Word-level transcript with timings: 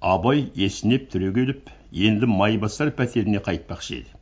абай 0.00 0.42
есінеп 0.66 1.06
түрегеліп 1.12 1.70
енді 2.08 2.32
майбасар 2.40 2.90
пәтеріне 2.98 3.44
қайтпақшы 3.46 4.00
еді. 4.00 4.18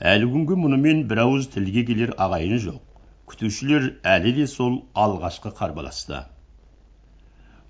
Әлі 0.00 0.32
күнге 0.34 0.58
мұнымен 0.64 1.06
бір 1.12 1.26
ауыз 1.28 1.48
тілге 1.54 1.86
келер 1.92 2.16
ағайын 2.16 2.58
жоқ. 2.66 2.82
Күтушілер 3.30 3.94
әлі 4.16 4.36
де 4.40 4.46
сол 4.50 4.82
алғашқы 5.06 5.52
қарбаласта 5.58 6.26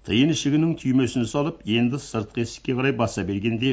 тиын 0.08 0.32
ішігінің 0.32 0.70
түймесін 0.80 1.26
салып 1.30 1.60
енді 1.78 1.98
сыртқы 2.02 2.42
есікке 2.42 2.74
қарай 2.78 2.94
баса 3.00 3.22
бергенде 3.28 3.72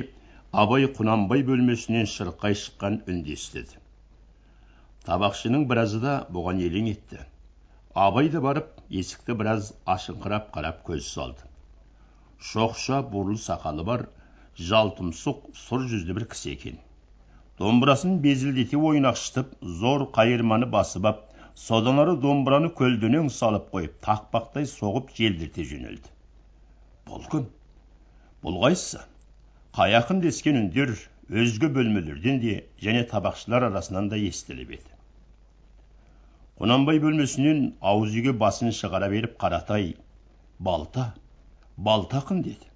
абай 0.64 0.84
құнанбай 0.98 1.44
бөлмесінен 1.48 2.10
шырқай 2.12 2.58
шыққан 2.62 2.98
үнді 3.14 3.38
естіді. 3.38 3.80
Табақшының 5.08 5.64
біразы 5.72 6.02
да 6.04 6.18
бұған 6.36 6.60
елең 6.68 6.90
етті. 6.92 7.24
Абай 7.96 8.30
да 8.34 8.44
барып 8.44 8.70
есікті 9.00 9.38
біраз 9.40 9.72
ашыңқырап 9.96 10.52
қарап 10.58 10.84
көз 10.90 11.08
салды. 11.14 11.48
Шоқша 12.40 13.02
бурыл 13.12 13.38
сақалы 13.44 13.86
бар 13.88 14.04
жалтымсық 14.70 15.44
сұр 15.62 15.86
жүзді 15.92 16.16
бір 16.18 16.26
кісі 16.34 16.54
екен. 16.54 16.78
Домбырасын 17.60 18.20
безілдете 18.22 18.78
ойнақшытып 18.78 19.56
зор 19.82 20.08
қайырманы 20.18 20.70
басып 20.78 21.10
ап 21.12 21.24
содан 21.68 22.02
ары 22.04 22.18
домбыраны 22.26 22.70
көлденең 22.82 23.30
салып 23.34 23.72
қойып 23.74 23.96
тақпақтай 24.08 24.70
соғып 24.74 25.14
желдірте 25.18 25.66
жөнелді. 25.72 26.14
Бұл 27.08 27.26
кім? 27.32 27.48
Бұл 28.44 28.62
қайсысы? 28.66 29.02
Қай 29.78 29.98
ақын 29.98 30.22
дескен 30.22 30.62
үндер 30.62 30.94
өзге 31.30 31.72
бөлмелерден 31.74 32.40
де 32.44 32.60
және 32.82 33.04
табақшылар 33.10 33.68
арасынан 33.72 34.08
да 34.14 34.20
естіліп 34.30 34.78
еді 34.78 34.98
құнанбай 36.62 37.02
бөлмесінен 37.04 37.60
ауыз 37.92 38.16
үйге 38.18 38.34
басын 38.44 38.72
шығара 38.74 39.10
беріп 39.12 39.36
қаратай 39.42 39.92
балта 40.68 41.04
балта 41.78 42.22
ақын 42.22 42.42
деді. 42.46 42.70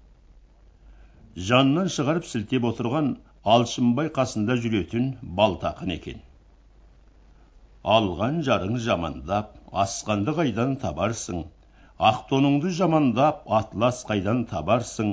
Жанынан 1.48 1.88
шығарып 1.94 2.26
сілтеп 2.30 2.66
отырған 2.68 3.08
алшынбай 3.54 4.10
қасында 4.18 4.56
жүретін 4.64 5.08
балтақын 5.40 5.92
екен. 5.94 6.20
Алған 7.96 8.38
жарың 8.46 8.78
жамандап 8.86 9.56
асқанды 9.84 10.36
қайдан 10.38 10.76
табарсың? 10.84 11.42
Ақ 12.10 12.22
тоныңды 12.30 12.70
жамандап 12.78 13.42
атлас 13.58 14.04
қайдан 14.10 14.44
табарсың? 14.52 15.12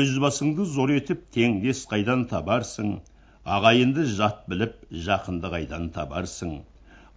Өз 0.00 0.16
басыңды 0.24 0.64
зор 0.76 0.94
етіп 0.96 1.26
теңдес 1.36 1.84
қайдан 1.92 2.26
табарсың? 2.32 3.00
Ағайынды 3.44 4.06
жат 4.18 4.44
біліп 4.48 4.78
жақынды 5.06 5.50
қайдан 5.56 5.90
табарсың? 5.96 6.60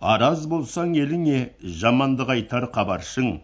Араз 0.02 0.48
болсаң 0.52 0.96
еліңе 1.00 1.40
жаманды 1.82 2.28
қайтар 2.32 2.68
қабаршың? 2.78 3.38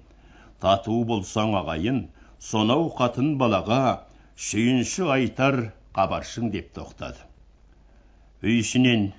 Тату 0.59 1.03
болсаң 1.11 1.55
ағайын 1.61 2.07
сонау 2.49 2.87
қатын 2.97 3.35
балаға 3.41 3.81
сүйінші 4.49 5.09
айтар 5.15 5.59
қабаршың 5.97 6.49
деп 6.55 6.71
тоқтады. 6.77 7.21
Үй 8.41 8.61
ішінен 8.63 9.11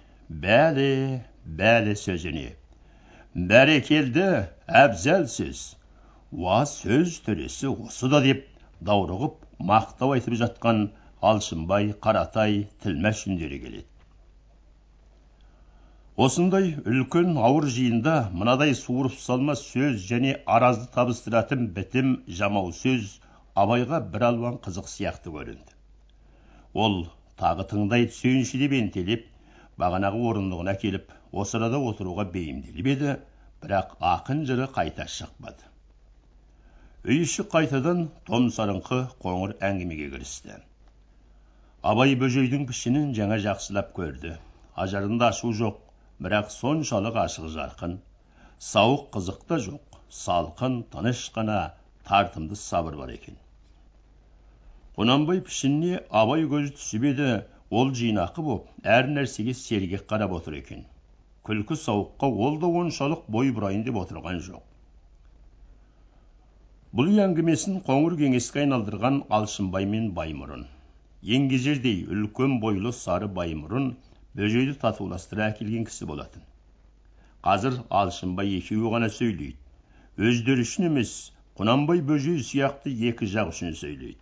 бәле 0.47 1.23
бәле 1.61 1.95
сөзіне 1.99 2.49
бәрекелді 3.53 4.27
әбзәл 4.83 5.29
сөз 5.35 5.61
уа 6.33 6.59
сөз 6.69 7.21
төресі 7.27 7.71
осы 7.73 8.11
да 8.13 8.21
деп 8.27 8.43
даурығып 8.89 9.39
мақтау 9.71 10.13
айтып 10.17 10.37
жатқан 10.43 10.83
алшынбай 11.31 11.93
қаратай 12.05 12.67
тілмәш 12.83 13.27
үндері 13.31 13.61
келеді. 13.63 13.92
Осындай 16.21 16.75
үлкен 16.85 17.39
ауыр 17.41 17.65
жиында 17.73 18.29
мынадай 18.37 18.75
суырып 18.77 19.15
салмас 19.17 19.63
сөз 19.65 20.03
және 20.09 20.35
аразды 20.45 20.89
табыстыратын 20.93 21.69
бітім 21.77 22.11
жамау 22.29 22.73
сөз 22.77 23.15
абайға 23.57 24.01
бір 24.13 24.25
алуан 24.29 24.59
қызық 24.67 24.91
сияқты 24.93 25.33
көрінді. 25.33 25.73
Ол 26.75 27.07
тағы 27.41 27.65
тыңдай 27.71 28.11
түсейінші 28.11 28.61
деп 28.61 28.75
ентелеп 28.77 29.25
бағанағы 29.81 30.21
орындығына 30.31 30.75
келіп 30.83 31.15
осы 31.33 31.57
арада 31.57 31.81
отыруға 31.81 32.27
бейімделіп 32.35 32.91
еді 32.93 33.15
бірақ 33.63 33.95
ақын 34.01 34.45
жыры 34.45 34.67
қайта 34.69 35.07
шықпады. 35.09 35.65
Үй 37.09 37.23
іші 37.25 37.47
қайтадан 37.49 38.11
томсарыңқы 38.29 38.99
қоңыр 39.25 39.57
әңгімеге 39.65 40.11
кірісті. 40.13 40.61
Абай 41.83 42.15
бөжейдің 42.21 42.69
пішінін 42.69 43.15
жаңа 43.17 43.41
жақсылап 43.43 43.91
көрді. 43.97 44.37
Ажарында 44.77 45.33
ашу 45.33 45.51
жоқ 45.57 45.81
бірақ 46.25 46.51
соншалық 46.55 47.17
ашық 47.27 47.49
жарқын 47.57 47.97
сауық 48.73 49.07
қызық 49.15 49.41
та 49.53 49.59
жоқ 49.67 49.97
салқын 50.19 50.83
тыныш 50.93 51.23
қана 51.37 51.59
тартымды 52.09 52.59
сабыр 52.63 52.99
бар 53.01 53.15
екен. 53.15 53.39
Құнанбай 54.99 55.41
пішініне 55.47 56.03
абай 56.23 56.45
көзі 56.53 56.75
түсіп 56.79 57.07
еді 57.11 57.31
ол 57.81 57.95
жинақы 58.01 58.45
боп 58.49 58.69
әр 58.97 59.09
нәрсеге 59.15 59.55
сергек 59.61 60.05
қарап 60.11 60.35
отыр 60.39 60.59
екен. 60.59 60.85
Күлкі 61.49 61.79
сауыққа 61.85 62.29
ол 62.47 62.59
да 62.63 62.69
оншалық 62.83 63.25
бой 63.37 63.51
бұрайын 63.57 63.87
деп 63.89 63.99
отырған 64.03 64.43
жоқ. 64.49 64.61
Бұл 66.93 67.09
әңгімесін 67.25 67.81
қоңыр 67.89 68.19
кеңеске 68.21 68.63
айналдырған 68.67 69.23
алшынбай 69.39 69.87
мен 69.89 70.11
баймұрын. 70.19 70.67
Еңгезердей 71.25 72.03
үлкен 72.05 72.59
бойлы 72.61 72.93
сары 72.93 73.31
баймұрын 73.41 73.95
бөжейді 74.39 74.79
татуластыра 74.83 75.49
әкелген 75.51 75.85
кісі 75.89 76.09
болатын 76.09 76.45
қазір 77.47 77.79
алшынбай 78.01 78.55
екеуі 78.59 78.93
ғана 78.95 79.11
сөйлейді 79.19 80.29
өздері 80.31 80.65
үшін 80.69 80.89
емес 80.89 81.13
құнанбай 81.61 82.01
бөжей 82.11 82.39
сияқты 82.51 82.93
екі 83.11 83.29
жақ 83.35 83.53
үшін 83.53 83.77
сөйлейді 83.81 84.17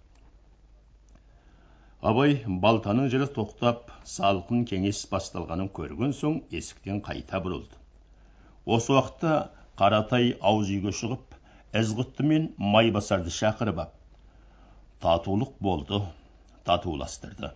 абай 2.12 2.36
балтаның 2.66 3.08
жыры 3.14 3.30
тоқтап 3.38 3.94
салқын 4.16 4.66
кеңес 4.72 5.04
басталғанын 5.14 5.70
көрген 5.78 6.14
соң 6.24 6.38
есіктен 6.58 7.02
қайта 7.08 7.42
бұрылды 7.46 7.80
осы 8.76 8.94
уақытта 8.96 9.34
қаратай 9.80 10.32
ауыз 10.52 10.70
үйге 10.76 10.94
шығып 11.02 11.36
ізғұтты 11.80 12.26
мен 12.30 12.48
майбасарды 12.76 13.32
шақырып 13.40 13.84
ап 13.84 13.92
татулық 15.04 15.52
болды 15.66 16.00
татуластырды 16.66 17.52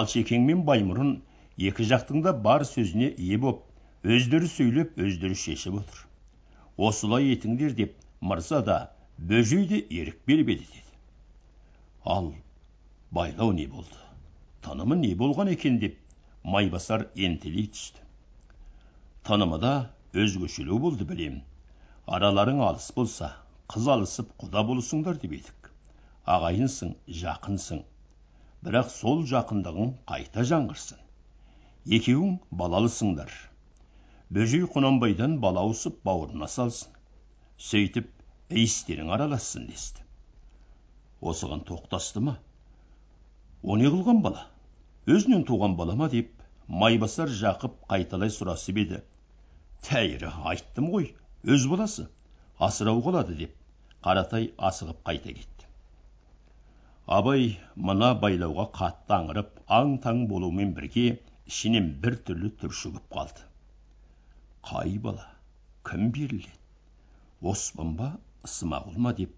алшекең 0.00 0.44
мен 0.50 0.66
баймұрын 0.68 1.14
екі 1.58 1.86
жақтың 1.86 2.22
да 2.26 2.32
бар 2.46 2.64
сөзіне 2.66 3.12
ие 3.14 3.38
боп 3.38 3.62
өздері 4.04 4.48
сөйлеп 4.50 4.98
өздері 4.98 5.36
шешіп 5.38 5.76
отыр. 5.80 6.00
Осылай 6.76 7.30
етіңдер 7.34 7.76
деп 7.78 7.94
мырза 8.20 8.60
да 8.66 8.78
бөжей 9.18 9.66
де 9.70 9.78
ерік 10.00 10.18
беріп 10.26 10.48
еді 10.56 10.66
деді. 10.72 10.96
Ал 12.04 12.32
байлау 13.10 13.52
не 13.52 13.66
болды? 13.66 14.00
Тынымы 14.62 14.96
не 14.96 15.14
болған 15.14 15.52
екен? 15.52 15.78
деп 15.78 15.96
майбасар 16.42 17.06
ентелей 17.14 17.68
түсті. 17.68 18.02
Тынымы 19.22 19.60
да 19.60 19.90
өзгешелеу 20.12 20.78
болды 20.78 21.04
білем. 21.04 21.42
Араларың 22.06 22.60
алыс 22.66 22.90
болса 22.96 23.30
қыз 23.70 23.86
алысып 23.94 24.34
құда 24.42 24.66
болысыңдар 24.66 25.22
деп 25.22 25.38
едік. 25.38 25.70
Ағайынсың 26.26 26.96
жақынсың. 27.22 27.84
Бірақ 28.66 28.90
сол 28.90 29.24
жақындығың 29.30 29.96
қайта 30.10 30.44
жаңғырсын. 30.50 31.03
Екеуің 31.84 32.38
балалысыңдар 32.50 33.32
бөжей 34.32 34.62
құнанбайдан 34.74 35.36
бала 35.40 35.60
ауысып 35.66 35.98
бауырына 36.08 36.46
салсын. 36.48 36.88
Сөйтіп 37.60 38.08
иістерің 38.50 39.10
аралассын 39.14 39.66
десті. 39.68 40.00
Осыған 41.20 41.60
тоқтасты 41.68 42.22
ма? 42.24 42.38
О 43.62 43.76
не 43.76 43.90
қылған 43.92 44.22
бала? 44.24 44.46
Өзінен 45.06 45.44
туған 45.44 45.76
бала 45.76 45.94
ма 45.94 46.08
деп 46.08 46.32
майбасар 46.68 47.28
жақып 47.28 47.76
қайталай 47.92 48.32
сұрасып 48.32 48.80
еді. 48.80 49.02
Тәйірі 49.84 50.32
айттым 50.50 50.88
ғой 50.94 51.10
өз 51.44 51.68
баласы 51.68 52.08
асырау 52.58 53.04
қалады 53.04 53.36
деп 53.42 53.52
қаратай 54.02 54.50
асығып 54.56 55.04
қайта 55.04 55.36
кетті. 55.36 55.68
Абай 57.06 57.58
мына 57.76 58.14
байлауға 58.24 58.70
қатты 58.72 59.18
аңырып 59.20 59.60
аң 59.68 59.98
таң 60.00 60.26
болумен 60.32 60.72
бірге 60.74 61.18
ішінен 61.50 61.88
бір 62.02 62.16
түрлі 62.28 62.50
түршігіп 62.62 63.08
қалды. 63.14 63.46
Қай 64.68 64.98
бала? 65.06 65.26
Кім 65.88 66.10
беріледі? 66.16 66.52
Оспан 67.52 67.96
ба 67.98 68.14
ысмағұл 68.48 68.96
ма 69.06 69.12
деп 69.18 69.34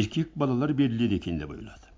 еркек 0.00 0.34
балалар 0.42 0.74
беріледі 0.80 1.20
екен 1.22 1.38
деп 1.40 1.54
ойлады. 1.56 1.88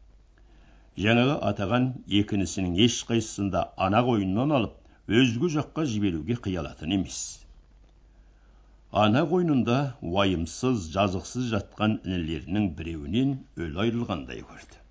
Жаңағы 1.06 1.34
атаған 1.50 1.88
екі 2.20 2.38
інісінің 2.38 2.78
ешқайсысын 2.86 3.50
да 3.54 3.66
ана 3.88 4.04
қойнынан 4.06 4.54
алып 4.60 4.78
өзге 5.20 5.50
жаққа 5.56 5.84
жіберуге 5.90 6.38
қиялатын 6.46 6.94
емес. 6.96 7.18
Ана 9.04 9.26
қойнында 9.28 9.76
уайымсыз 10.00 10.88
жазықсыз 10.94 11.50
жатқан 11.52 11.98
інілерінің 12.06 12.70
біреуінен 12.78 13.36
өлі 13.58 13.82
айрылғандай 13.84 14.40
көрді. 14.46 14.85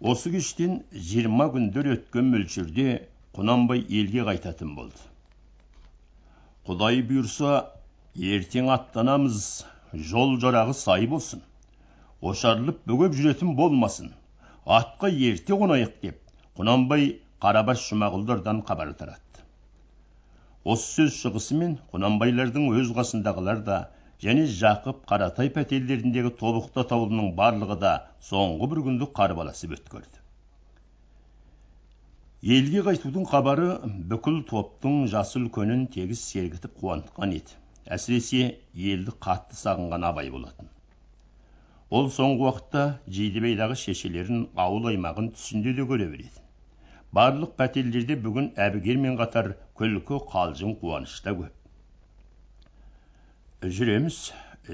Осы 0.00 0.30
кештен 0.32 0.78
жиырма 0.92 1.50
күндер 1.52 1.90
өткен 1.94 2.30
мөлшерде 2.32 2.86
құнанбай 3.36 3.82
елге 4.00 4.24
қайтатын 4.28 4.72
болды. 4.76 4.96
Құдай 6.66 7.02
бұйырса 7.10 7.50
ертең 8.16 8.70
аттанамыз 8.72 9.44
жол 10.12 10.38
жарағы 10.40 10.74
сай 10.78 11.06
болсын. 11.10 11.42
Ошарылып 12.20 12.80
бөгеп 12.88 13.16
жүретін 13.18 13.54
болмасын. 13.56 14.10
Атқа 14.64 15.12
ерте 15.12 15.52
қонайық 15.52 15.92
деп 16.02 16.18
құнанбай 16.56 17.20
қарабас 17.44 17.84
жұмағұлдардан 17.90 18.64
хабар 18.68 18.94
таратты. 18.96 19.44
Осы 20.64 21.08
сөз 21.08 21.20
шығысымен 21.22 21.78
құнанбайлардың 21.92 22.72
өз 22.80 22.92
қасындағылар 22.96 23.64
да 23.68 23.78
және 24.24 24.46
жақып 24.60 25.04
қаратай 25.10 25.50
пәтерлеріндегі 25.58 26.32
тобықты 26.40 26.82
атаулының 26.84 27.30
барлығы 27.38 27.76
да 27.84 27.92
соңғы 28.30 28.68
бір 28.72 28.82
күнді 28.88 29.08
қарбаласып 29.18 29.76
өткерді. 29.76 30.20
Елге 32.56 32.82
қайтудың 32.88 33.24
хабары 33.30 33.70
бүкіл 34.10 34.42
топтың 34.50 35.06
жасы 35.12 35.38
үлкенін 35.40 35.86
тегіс 35.94 36.22
сергітіп 36.32 36.76
қуантқан 36.82 37.34
еді. 37.36 37.56
Әсіресе 37.96 38.42
елді 38.92 39.12
қатты 39.26 39.58
сағынған 39.60 40.06
абай 40.08 40.30
болатын. 40.32 40.68
Ол 41.90 42.08
соңғы 42.16 42.46
уақытта 42.46 42.82
жидебейдағы 43.18 43.76
шешелерін 43.82 44.44
ауыл 44.64 44.88
аймағын 44.92 45.32
түсінде 45.36 45.74
де 45.78 45.86
көре 45.92 46.08
береді. 46.12 46.44
Барлық 47.18 47.56
пәтерлерде 47.60 48.16
бүгін 48.26 48.52
әбігермен 48.68 49.16
қатар 49.20 49.54
күлкі 49.80 50.20
қалжың 50.34 50.76
қуаныш 50.82 51.16
та 51.24 51.34
көп. 51.40 51.59
Жүреміз 53.60 54.18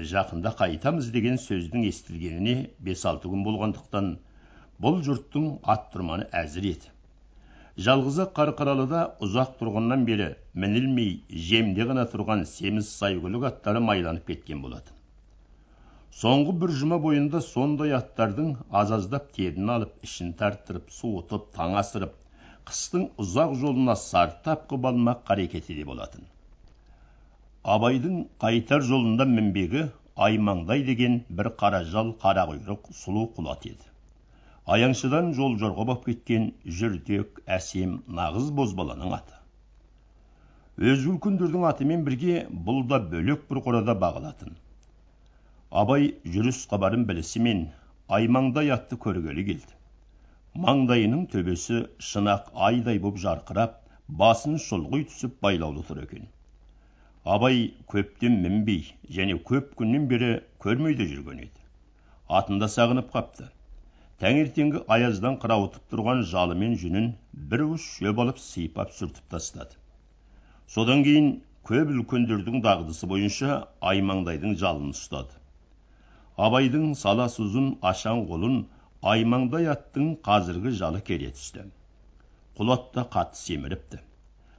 жақында 0.09 0.53
қайтамыз 0.59 1.07
деген 1.11 1.39
сөздің 1.45 1.87
естілгеніне 1.89 2.53
бес 2.87 3.01
алты 3.09 3.27
күн 3.31 3.41
болғандықтан 3.43 4.05
бұл 4.85 5.01
жұрттың 5.07 5.47
ат 5.73 5.89
тұрманы 5.95 6.27
әзір 6.41 6.67
еді. 6.69 6.93
Жалғыз 7.87 8.19
ақ 8.23 8.31
қарқаралыда 8.37 9.01
ұзақ 9.27 9.57
тұрғаннан 9.59 10.05
бері 10.07 10.29
мінілмей 10.63 11.11
жемде 11.49 11.89
ғана 11.89 12.05
тұрған 12.13 12.45
семіз 12.51 12.93
сайгүлік 13.01 13.49
аттары 13.49 13.81
майланып 13.89 14.31
кеткен 14.31 14.63
болатын. 14.63 14.95
Соңғы 16.21 16.55
бір 16.63 16.75
жұма 16.79 17.01
бойында 17.03 17.43
сондай 17.43 17.91
аттардың 17.99 18.55
аз 18.71 18.95
аздап 19.01 19.33
терін 19.35 19.75
алып 19.75 20.07
ішін 20.07 20.31
тарттырып 20.39 20.95
суытып 21.01 21.51
таң 21.59 21.75
асырып 21.83 22.15
қыстың 22.71 23.11
ұзақ 23.25 23.53
жолына 23.65 23.99
сартап 24.07 24.65
қып 24.71 24.89
алмақ 24.93 25.27
қарекеті 25.27 25.75
де 25.75 25.85
болатын. 25.91 26.23
Абайдың 27.73 28.19
қайтар 28.41 28.83
жолында 28.89 29.25
мінбегі 29.29 29.81
аймаңдай 30.25 30.83
деген 30.89 31.15
бір 31.39 31.47
қара 31.61 31.81
жал 31.93 32.13
қара 32.21 32.45
құйрық 32.51 32.85
сұлу 32.99 33.23
құлат 33.39 33.65
еді. 33.69 33.89
Аяңшыдан 34.75 35.33
жол 35.39 35.57
жорға 35.63 35.85
боп 35.89 36.05
кеткен 36.05 36.45
жүрдек 36.77 37.41
әсем 37.57 37.97
нағыз 38.19 38.53
бозбаланың 38.59 39.15
аты. 39.17 39.35
Өзге 40.79 41.11
үлкендердің 41.15 41.65
атымен 41.71 42.05
бірге 42.07 42.37
бұл 42.69 42.81
да 42.93 43.01
бөлек 43.11 43.43
бір 43.51 43.61
қорада 43.67 43.97
бағылатын. 44.05 44.55
Абай 45.83 46.13
жүріс 46.37 46.63
хабарын 46.71 47.03
білісімен 47.11 47.65
аймаңдай 48.19 48.71
атты 48.77 48.95
көргелі 49.07 49.47
келді. 49.51 49.75
Маңдайының 50.67 51.27
төбесі 51.35 51.83
шынақ 52.11 52.47
айдай 52.71 53.03
боп 53.07 53.19
жарқырап 53.27 53.77
басын 54.23 54.55
шұлғи 54.69 55.03
түсіп 55.11 55.39
байлаулы 55.43 55.83
тұр 55.91 56.05
екен 56.07 56.31
абай 57.35 57.57
көптен 57.91 58.35
мінбей 58.43 58.83
және 59.17 59.35
көп 59.49 59.73
күннен 59.79 60.05
бері 60.11 60.29
көрмей 60.63 60.95
де 60.99 61.07
жүрген 61.09 61.41
еді. 61.43 61.63
Атын 62.39 62.61
да 62.61 62.69
сағынып 62.71 63.09
қапты. 63.15 63.47
Таңертеңгі 64.21 64.83
аяздан 64.95 65.35
қырауытып 65.41 65.91
тұрған 65.93 66.23
жалы 66.31 66.55
мен 66.61 66.77
жүнін 66.83 67.09
бір 67.51 67.65
уыс 67.65 67.87
шөп 67.97 68.21
алып 68.23 68.39
сыйпап 68.43 68.93
сүртіп 68.99 69.27
тастады. 69.33 69.75
Содан 70.75 71.03
кейін 71.07 71.27
көп 71.67 71.91
үлкендердің 71.93 72.63
дағдысы 72.65 73.09
бойынша 73.11 73.59
аймаңдайдың 73.91 74.55
жалын 74.63 74.93
ұстады. 74.95 75.35
Абайдың 76.47 76.93
саласы 76.95 77.43
ұзын 77.43 77.73
ашаң 77.91 78.23
қолын 78.31 78.61
аймаңдай 79.13 79.67
аттың 79.73 80.13
қазіргі 80.27 80.73
жалы 80.79 81.03
кере 81.11 81.33
түсті. 81.35 81.67
Құлат 82.57 82.91
та 82.95 83.03
қатты 83.17 83.41
семіріпті. 83.43 83.99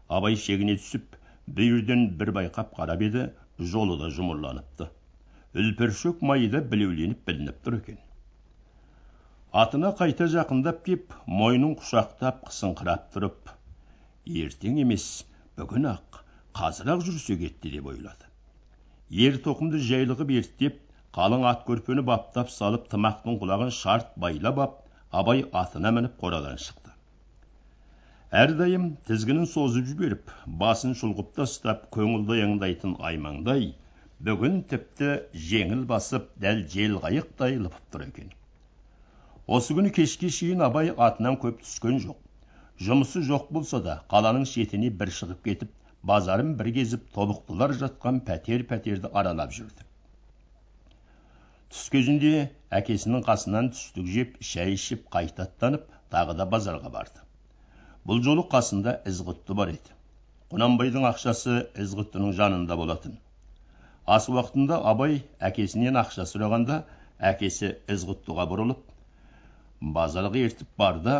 Абай 0.08 0.36
шегіне 0.36 0.76
түсіп 0.82 1.17
бүйірден 1.56 2.04
бір 2.20 2.32
байқап 2.36 2.74
қарап 2.76 3.02
еді 3.06 3.24
жолы 3.72 3.96
да 4.00 4.10
жұмырланыпты. 4.14 4.88
Үлпіршөк 5.58 6.20
майы 6.30 6.50
да 6.52 6.60
білеуленіп 6.60 7.24
білініп 7.26 7.62
тұр 7.64 7.78
екен. 7.78 7.98
Атына 9.52 9.94
қайта 9.96 10.28
жақындап 10.28 10.82
кеп 10.84 11.14
мойнын 11.26 11.72
құшақтап 11.80 12.42
қысыңқырап 12.50 13.06
тұрып 13.14 13.52
ертең 14.42 14.82
емес 14.82 15.06
бүгін 15.56 15.88
ақ 15.94 16.18
қазір 16.58 16.92
ақ 16.94 17.06
жүрсе 17.06 17.38
кетті 17.40 17.72
деп 17.78 17.88
ойлады. 17.88 18.28
Ер 19.08 19.40
тоқымды 19.46 19.80
жайлығып 19.88 20.34
ерттеп 20.36 20.82
қалың 21.16 21.46
ат 21.48 21.64
көрпені 21.68 22.04
баптап 22.04 22.52
салып 22.52 22.90
тымақтың 22.92 23.40
құлағын 23.40 23.72
шарт 23.72 24.12
байлап 24.20 24.60
ап 24.66 24.76
абай 25.22 25.46
атына 25.62 25.94
мініп 25.96 26.20
қорадан 26.20 26.60
шықты. 26.60 26.87
Әрдайым 28.28 28.82
тізгінін 29.08 29.46
созып 29.48 29.86
жіберіп 29.88 30.32
басын 30.60 30.90
шұлғып 31.00 31.30
тастап 31.36 31.86
көңілді 31.96 32.34
аяңдайтын 32.34 32.96
аймаңдай 33.10 33.70
бүгін 34.28 34.58
тіпті 34.68 35.12
жеңіл 35.48 35.86
басып 35.88 36.26
дәл 36.42 36.58
жел 36.74 36.98
қайықтай 37.00 37.56
лыпып 37.56 37.86
тұр 37.94 38.02
екен. 38.04 38.34
Осы 39.46 39.72
күні 39.78 39.94
кешке 39.96 40.28
шейін 40.28 40.60
абай 40.66 40.92
атынан 41.06 41.38
көп 41.40 41.62
түскен 41.62 42.02
жоқ. 42.02 42.18
Жұмысы 42.84 43.22
жоқ 43.24 43.46
болса 43.48 43.80
да 43.86 43.94
қаланың 44.12 44.44
шетіне 44.50 44.90
бір 44.90 45.14
шығып 45.20 45.40
кетіп 45.48 45.70
базарын 46.10 46.50
бір 46.58 46.68
кезіп 46.76 47.06
тобықтылар 47.14 47.72
жатқан 47.80 48.20
пәтер 48.28 48.66
пәтерді 48.68 49.08
аралап 49.22 49.54
жүрді. 49.56 49.86
Түс 51.72 51.88
кезінде 51.96 52.34
әкесінің 52.82 53.24
қасынан 53.24 53.72
түстік 53.72 54.12
жеп 54.18 54.36
шәй 54.50 54.76
ішіп 54.76 55.08
қайта 55.16 55.48
аттанып 55.48 55.88
тағы 56.12 56.36
да 56.36 56.44
базарға 56.44 56.92
барды. 56.92 57.24
Бұл 58.08 58.22
жолы 58.24 58.44
қасында 58.52 58.94
ізғұтты 59.10 59.54
бар 59.58 59.74
еді. 59.74 59.96
Құнанбайдың 60.52 61.04
ақшасы 61.10 61.58
ізғұттының 61.84 62.32
жанында 62.38 62.76
болатын. 62.80 63.18
Ас 64.08 64.30
уақытында 64.32 64.78
абай 64.92 65.18
әкесінен 65.50 65.98
ақша 66.00 66.24
сұрағанда 66.30 66.78
әкесі 67.32 67.74
ізғұттыға 67.92 68.48
бұрылып 68.48 68.80
базарға 69.98 70.40
ертіп 70.48 70.72
бар 70.80 71.02
да 71.04 71.18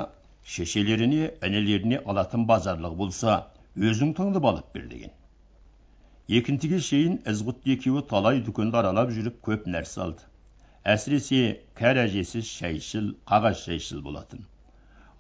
шешелеріне 0.54 1.28
інілеріне 1.50 2.00
алатын 2.08 2.48
базарлығы 2.48 3.00
болса 3.04 3.38
өзің 3.76 4.16
таңдап 4.16 4.48
алып 4.52 4.74
бер 4.74 4.88
деген. 4.94 5.12
Екінтіге 6.40 6.80
шейін 6.90 7.20
ізғұтты 7.28 7.76
екеуі 7.76 8.06
талай 8.08 8.40
дүкенді 8.46 8.80
аралап 8.80 9.12
жүріп 9.12 9.42
көп 9.44 9.68
нәрсе 9.74 10.06
алды. 10.06 10.24
Әсіресе 10.88 11.42
кәрі 11.76 12.06
әжесі 12.06 12.42
шәйшіл 12.48 13.12
қағаз 13.28 13.66
шәйшіл 13.68 14.00
болатын. 14.08 14.48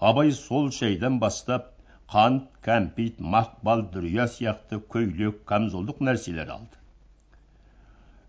Абай 0.00 0.30
сол 0.32 0.70
шәйден 0.78 1.18
бастап 1.18 1.72
қант 2.12 2.46
кәмпит 2.64 3.18
мақпал 3.34 3.82
дүрия 3.92 4.26
сияқты 4.34 4.78
көйлек 4.94 5.42
камзолдық 5.50 6.00
нәрселер 6.08 6.52
алды. 6.54 6.78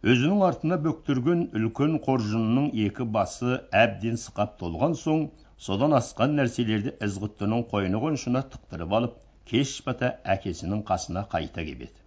Өзінің 0.03 0.43
артына 0.47 0.79
бөктірген 0.83 1.45
үлкен 1.59 1.97
қоржынның 2.05 2.69
екі 2.87 3.07
басы 3.17 3.59
әбден 3.83 4.19
сықап 4.25 4.57
толған 4.59 4.95
соң 5.03 5.25
содан 5.69 5.95
асқан 5.97 6.35
нәрселерді 6.39 6.95
ізғұттының 7.07 7.65
қойны 7.71 8.03
қоншына 8.03 8.43
тықтырып 8.53 8.99
алып 8.99 9.17
кеш 9.51 9.79
бата 9.85 10.13
әкесінің 10.35 10.85
қасына 10.91 11.25
қайта 11.33 11.65
кебеді 11.67 11.99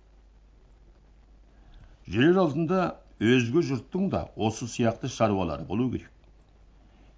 жүрер 2.12 2.40
алдында 2.44 2.80
өзге 3.32 3.62
жұрттың 3.68 4.08
да 4.14 4.24
осы 4.36 4.66
сияқты 4.66 5.08
шаруалары 5.08 5.64
болу 5.68 5.90
керек. 5.92 6.11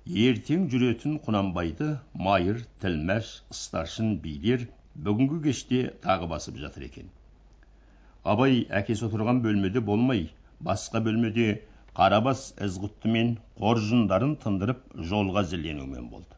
Ертең 0.04 0.64
жүретін 0.68 1.14
құнанбайды 1.24 1.86
майыр 2.12 2.58
тілмәш 2.82 3.28
старшын 3.56 4.18
билер 4.20 4.66
бүгінгі 5.06 5.38
кеште 5.46 5.78
тағы 6.04 6.26
басып 6.28 6.58
жатыр 6.60 6.84
екен. 6.84 7.06
Абай 8.22 8.66
әкесі 8.68 9.06
отырған 9.08 9.40
бөлмеде 9.46 9.80
болмай 9.80 10.26
басқа 10.60 11.00
бөлмеде 11.06 11.62
қарабас 11.96 12.50
ізғұтты 12.66 13.08
мен 13.14 13.30
қоржындарын 13.56 14.34
тындырып 14.44 14.84
жолға 15.12 15.46
әзірленумен 15.46 16.10
болды. 16.12 16.36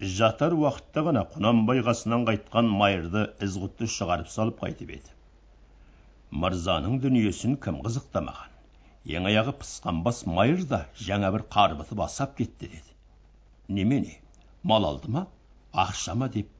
Жатар 0.00 0.54
уақытта 0.54 1.02
ғана 1.08 1.24
құнанбай 1.34 1.82
қасынан 1.82 2.28
қайтқан 2.30 2.70
майырды 2.70 3.26
ізғұтты 3.42 3.90
шығарып 3.96 4.30
салып 4.30 4.62
қайтып 4.62 4.94
еді. 5.00 5.18
Мырзаның 6.30 7.02
дүниесін 7.02 7.58
кім 7.58 7.82
қызықтамаған? 7.82 8.49
Ең 9.06 9.28
аяғы 9.30 9.54
пысқан 9.60 10.02
бас 10.06 10.24
майыр 10.26 10.64
да 10.72 10.80
жаңа 11.08 11.30
бір 11.36 11.44
қарбытып 11.56 12.02
асап 12.06 12.36
кетті 12.38 12.68
деді. 12.72 12.96
Немене 13.68 14.18
мал 14.62 14.84
алды 14.90 15.12
ма 15.16 15.26
ақша 15.84 16.14
ма 16.14 16.28
деп 16.28 16.50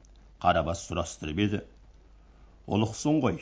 қарабас 0.45 0.87
сұрастырып 0.89 1.45
еді. 1.47 1.61
Ұлықсың 2.67 3.21
ғой 3.27 3.39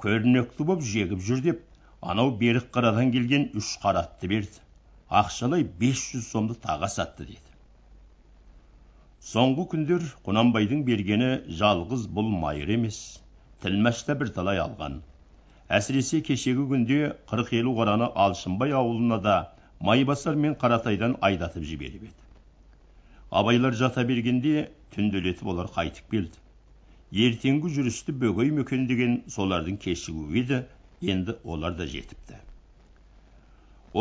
көрнекті 0.00 0.64
боп 0.72 0.82
жегіп 0.94 1.20
жүр 1.28 1.44
деп 1.50 1.62
анау 2.00 2.32
берік 2.42 2.72
қарадан 2.72 3.12
келген 3.12 3.50
үш 3.60 3.76
қаратты 3.84 4.32
берді. 4.34 4.64
Ақшалай 5.10 5.64
бес 5.84 6.10
жүз 6.14 6.32
сомды 6.32 6.54
таға 6.54 6.88
сатты 6.88 7.26
дейді 7.26 7.50
соңғы 9.28 9.64
күндер 9.72 10.04
құнанбайдың 10.26 10.78
бергені 10.84 11.26
жалғыз 11.56 12.06
бұл 12.18 12.28
майыр 12.44 12.70
емес 12.76 13.00
тілмәш 13.64 13.98
та 14.08 14.14
бірталай 14.20 14.60
алған. 14.62 14.94
Әсіресе 15.78 16.18
кешегі 16.26 16.64
күнде 16.72 16.98
қырық 17.30 17.52
елу 17.60 17.72
қараны 17.78 18.10
алшынбай 18.24 18.72
ауылына 18.74 19.18
да 19.22 19.34
майбасар 19.88 20.38
мен 20.44 20.56
қаратайдан 20.62 21.16
айдатып 21.28 21.62
жіберіп 21.68 22.06
еді. 22.08 22.14
Абайлар 23.30 23.76
жата 23.78 24.02
бергенде 24.04 24.68
түнделетіп 24.96 25.46
олар 25.52 25.70
қайтып 25.76 26.10
келді. 26.10 26.40
Ертеңгі 27.26 27.70
жүрісті 27.76 28.14
бөгей 28.22 28.50
мекен 28.56 28.86
деген 28.90 29.20
солардың 29.34 29.78
кешігуі 29.84 30.42
еді 30.42 30.58
енді 31.14 31.36
олар 31.44 31.76
да 31.78 31.86
жетіпті. 31.92 32.40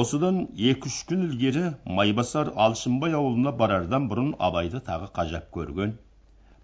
Осыдан 0.02 0.42
екі 0.72 0.90
үш 0.90 0.98
күн 1.10 1.28
ілгері 1.28 1.64
майбасар 2.00 2.50
алшынбай 2.66 3.14
ауылына 3.20 3.54
барардан 3.62 4.10
бұрын 4.10 4.34
абайды 4.50 4.82
тағы 4.90 5.12
қажап 5.14 5.48
көрген. 5.54 5.96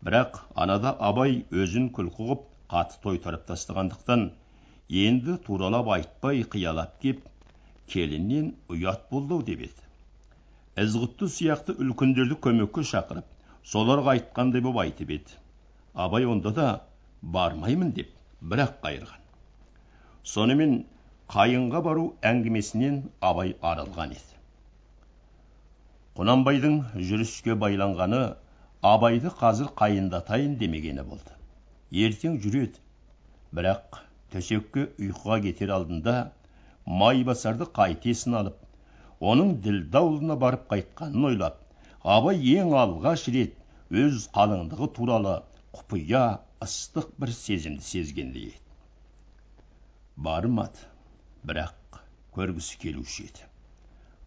Бірақ 0.06 0.42
анада 0.66 0.96
абай 1.10 1.40
өзін 1.52 1.88
күлкі 1.94 2.28
қып 2.32 2.44
қатты 2.74 3.02
тойтарып 3.06 3.48
тастағандықтан 3.50 4.28
енді 4.89 5.38
туралап 5.46 5.88
айтпай 5.89 6.44
қиялап 6.44 7.00
кеп 7.01 7.24
келіннен 7.89 8.51
ұят 8.70 9.08
болды 9.10 9.39
деп 9.48 9.63
еді. 9.68 9.86
Ізғұтты 10.77 11.30
сияқты 11.32 11.74
үлкендерді 11.82 12.38
көмекке 12.42 12.84
шақырып 12.86 13.25
соларға 13.65 14.13
айтқандай 14.18 14.62
боп 14.62 14.77
айтып 14.84 15.15
еді. 15.18 15.38
Абай 15.94 16.25
онда 16.25 16.51
да 16.51 16.68
бармаймын 17.22 17.94
деп 17.98 18.12
бірақ 18.42 18.77
қайырған. 18.84 19.22
Сонымен 20.24 20.84
қайынға 21.34 21.82
бару 21.82 22.08
әңгімесінен 22.22 23.01
абай 23.22 23.56
арылған 23.62 24.13
еді. 24.13 24.34
Құнанбайдың 26.15 26.82
жүріске 26.96 27.56
байланғаны 27.60 28.36
абайды 28.86 29.32
қазір 29.42 29.74
қайындатайын 29.82 30.60
демегені 30.60 31.04
болды. 31.04 31.34
Ертең 31.92 32.38
жүреді. 32.44 32.77
Бірақ 33.56 34.04
төсекке 34.36 34.88
ұйқыға 35.08 35.42
кетер 35.48 35.75
алдында 35.80 36.15
майбасарды 37.04 37.68
қайта 37.80 38.12
есіне 38.13 38.42
алып 38.44 39.25
оның 39.34 39.54
ділдә 39.65 40.01
аулына 40.06 40.39
барып 40.46 40.65
қайтқанын 40.72 41.30
ойлап 41.32 41.62
абай 42.18 42.42
ең 42.56 42.74
алғаш 42.86 43.30
рет 43.36 43.56
өз 44.06 44.25
қалыңдығы 44.36 44.88
туралы 44.98 45.36
құпия 45.77 46.24
ыстық 46.65 47.12
бір 47.22 47.32
сезімді 47.38 47.84
сезгендей 47.86 48.48
еді. 48.50 48.60
Бармады 50.27 50.86
бірақ 51.48 52.00
көргісі 52.38 52.80
келуші 52.84 53.25
еді. 53.27 53.48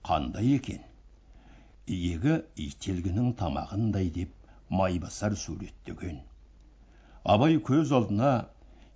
Қандай 0.09 0.55
екен? 0.57 0.83
Иегі 1.89 2.43
ителгінің 2.67 3.33
тамағындай 3.41 4.11
деп 4.15 4.35
майбасар 4.69 5.37
суреттеген. 5.37 6.21
Абай 7.25 7.59
көз 7.71 7.95
алдына 7.97 8.33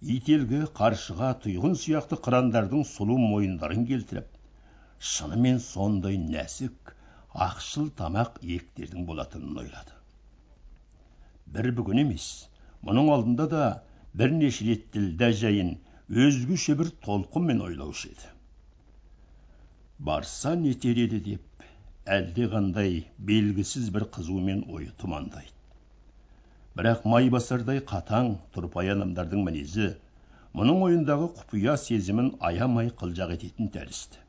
ителгі 0.02 0.64
қаршыға 0.78 1.28
тұйғын 1.44 1.76
сияқты 1.78 2.16
қырандардың 2.24 2.82
сұлу 2.90 3.18
мойындарын 3.22 3.84
келтіріп 3.86 4.32
шынымен 5.10 5.60
сондай 5.62 6.16
нәсік 6.22 6.90
ақшыл 7.46 7.92
тамақ 8.00 8.40
иектердің 8.42 9.06
болатынын 9.06 9.60
ойлады. 9.62 9.94
Бір 11.54 11.70
бүгін 11.78 12.02
емес 12.02 12.26
мұның 12.88 13.12
алдында 13.14 13.46
да 13.54 13.62
бірнеше 14.18 14.66
рет 14.72 14.90
ділдә 14.96 15.30
жайын 15.44 15.72
өзгеше 16.26 16.76
бір 16.82 16.90
толқынмен 17.06 17.62
ойлаушы 17.62 18.10
еді. 18.10 18.34
Барса 19.98 20.56
нетер 20.66 20.98
еді 21.06 21.22
деп 21.30 21.66
әлдеқандай 22.18 23.04
белгісіз 23.30 23.90
бір 23.94 24.10
қызумен 24.18 24.66
ойы 24.66 24.90
тұмандайды 24.98 25.51
бірақ 26.78 27.02
майбасардай 27.12 27.80
қатаң 27.88 28.28
тұрпайы 28.54 28.94
адамдардың 28.94 29.42
мінезі 29.46 29.88
мұның 30.58 30.78
ойындағы 30.86 31.26
құпия 31.40 31.74
сезімін 31.80 32.30
аямай 32.48 32.88
қылжақ 33.00 33.34
ететін 33.34 33.68
тәрізді. 33.74 34.20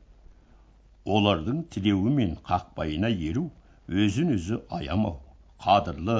Олардың 1.14 1.62
тілеуі 1.72 2.12
мен 2.18 2.34
қақпайына 2.50 3.10
еру 3.30 3.46
өзін 4.04 4.34
өзі 4.36 4.60
аямау 4.80 5.16
қадірлі 5.64 6.18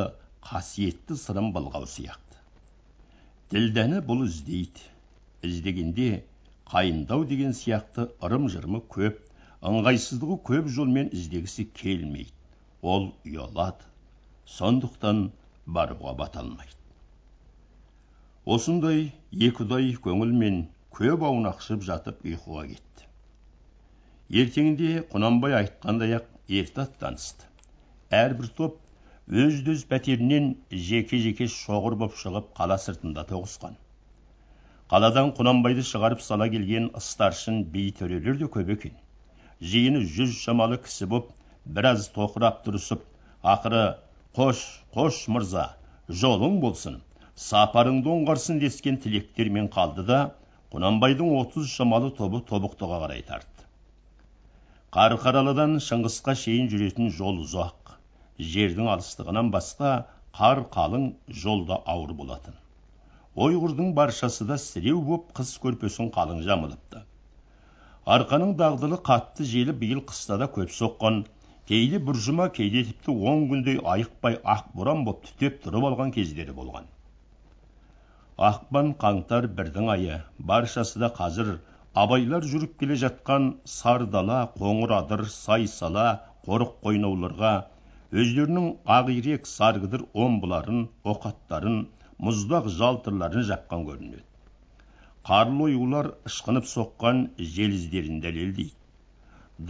қасиетті 0.48 1.18
сырын 1.20 1.52
былғау 1.52 1.84
сияқты. 1.92 2.40
Ділдәні 3.52 4.00
бұл 4.08 4.24
іздейді. 4.24 4.88
Іздегенде 5.44 6.08
қайындау 6.72 7.28
деген 7.28 7.52
сияқты 7.60 8.08
ырым 8.24 8.48
жырымы 8.52 8.80
көп 8.96 9.20
ыңғайсыздығы 9.70 10.40
көп 10.48 10.72
жолмен 10.72 11.12
іздегісі 11.12 11.68
келмейді. 11.76 12.32
Ол 12.80 13.12
ұялады. 13.28 13.84
Сондықтан 14.56 15.26
баруға 15.66 16.14
бата 16.18 16.40
алмайды 16.44 16.74
осындай 18.44 19.06
екіұдай 19.46 19.94
көңілмен 20.04 20.56
көп 20.96 21.22
аунақшып 21.24 21.84
жатып 21.86 22.26
ұйқыға 22.28 22.64
кетті. 22.72 23.06
Ертеңінде 24.42 24.90
құнанбай 25.14 25.56
айтқандай 25.60 26.12
ақ 26.18 26.26
ерте 26.58 26.82
аттанысты 26.84 27.48
әрбір 28.18 28.50
топ 28.58 28.76
өз 29.44 29.62
өз 29.74 29.86
пәтерінен 29.88 30.50
жеке 30.90 31.22
жеке 31.24 31.48
шоғыр 31.54 31.96
боп 32.04 32.20
шығып 32.20 32.52
қала 32.58 32.76
сыртында 32.84 33.24
тоғысқан. 33.32 33.78
Қаладан 34.92 35.32
құнанбайды 35.38 35.86
шығарып 35.88 36.20
сала 36.20 36.50
келген 36.52 36.90
старшын 37.00 37.62
би 37.72 37.86
төрелер 37.98 38.36
де 38.42 38.50
көп 38.58 38.74
екен. 38.76 38.92
Жиыны 39.72 40.04
жүз 40.04 40.36
шамалы 40.44 40.76
кісі 40.84 41.08
боп 41.14 41.32
біраз 41.64 42.10
тоқырап 42.12 42.60
тұрысып 42.66 43.08
ақыры 43.54 43.84
қош 44.36 44.60
қош 44.94 45.24
мырза 45.30 45.64
жолың 46.22 46.60
болсын. 46.62 47.00
Сапарыңды 47.48 48.10
оңғарсын 48.12 48.60
дескен 48.62 49.00
тілектермен 49.02 49.68
қалды 49.76 50.06
да 50.08 50.20
құнанбайдың 50.74 51.34
отыз 51.40 51.68
шамалы 51.70 52.10
тобы 52.18 52.40
тобықтыға 52.50 52.98
қарай 53.04 53.22
тартты 53.28 53.54
қарқаралыдан 54.94 55.72
шыңғысқа 55.82 56.36
шейін 56.38 56.68
жүретін 56.70 57.08
жол 57.14 57.40
ұзақ. 57.44 57.94
Жердің 58.50 58.90
алыстығынан 58.92 59.48
басқа 59.54 59.94
қар 60.38 60.60
қалың 60.76 61.08
жолда 61.44 61.80
ауыр 61.94 62.12
болатын. 62.18 62.54
Ойғырдың 63.34 63.90
баршасы 63.98 64.46
да 64.46 64.58
сіреу 64.62 65.00
боп 65.08 65.32
қыс 65.38 65.50
көрпесін 65.64 66.12
қалың 66.14 66.44
жамылыпты. 66.46 67.02
Арқаның 68.06 68.54
дағдылы 68.60 69.00
қатты 69.10 69.46
желі 69.54 69.74
биыл 69.82 70.04
қыста 70.12 70.38
да 70.38 70.46
көп 70.58 70.70
соққан. 70.78 71.24
Кейде 71.68 71.98
жұма 72.24 72.50
кейде 72.56 72.82
тіпті 72.84 73.12
он 73.30 73.46
күндей 73.50 73.78
айықпай 73.92 74.34
ақ 74.54 74.64
боран 74.78 75.04
боп 75.04 75.22
түтеп 75.28 75.62
тұрып 75.64 75.86
алған 75.90 76.10
кездері 76.16 76.52
болған. 76.56 76.84
Ақпан 78.48 78.92
қаңтар 79.04 79.46
бірдің 79.58 79.88
айы. 79.94 80.18
Баршасы 80.38 80.98
да 80.98 81.08
қазір 81.18 81.60
абайлар 81.94 82.44
жүріп 82.50 82.76
келе 82.80 82.98
жатқан 83.04 83.54
сар 83.64 84.04
дала 84.16 84.40
қоңыр 84.58 84.92
адыр 84.98 85.24
сай 85.36 85.66
сала 85.66 86.06
қорық 86.46 86.76
қойнауларға 86.84 87.54
өздерінің 88.12 88.68
ақирек 88.98 89.46
саргідір 89.48 90.04
омбыларын 90.26 90.88
оқаттарын 91.14 91.80
мұздақ 92.20 92.68
жалтырларын 92.78 93.48
жапқан 93.48 93.86
көрінеді. 93.88 94.24
Қарлы 95.24 95.70
оюлар 95.70 96.12
ышқынып 96.28 96.68
соққан 96.68 97.28
жел 97.38 97.72
іздерін 97.78 98.20
дәлелдейді. 98.20 98.74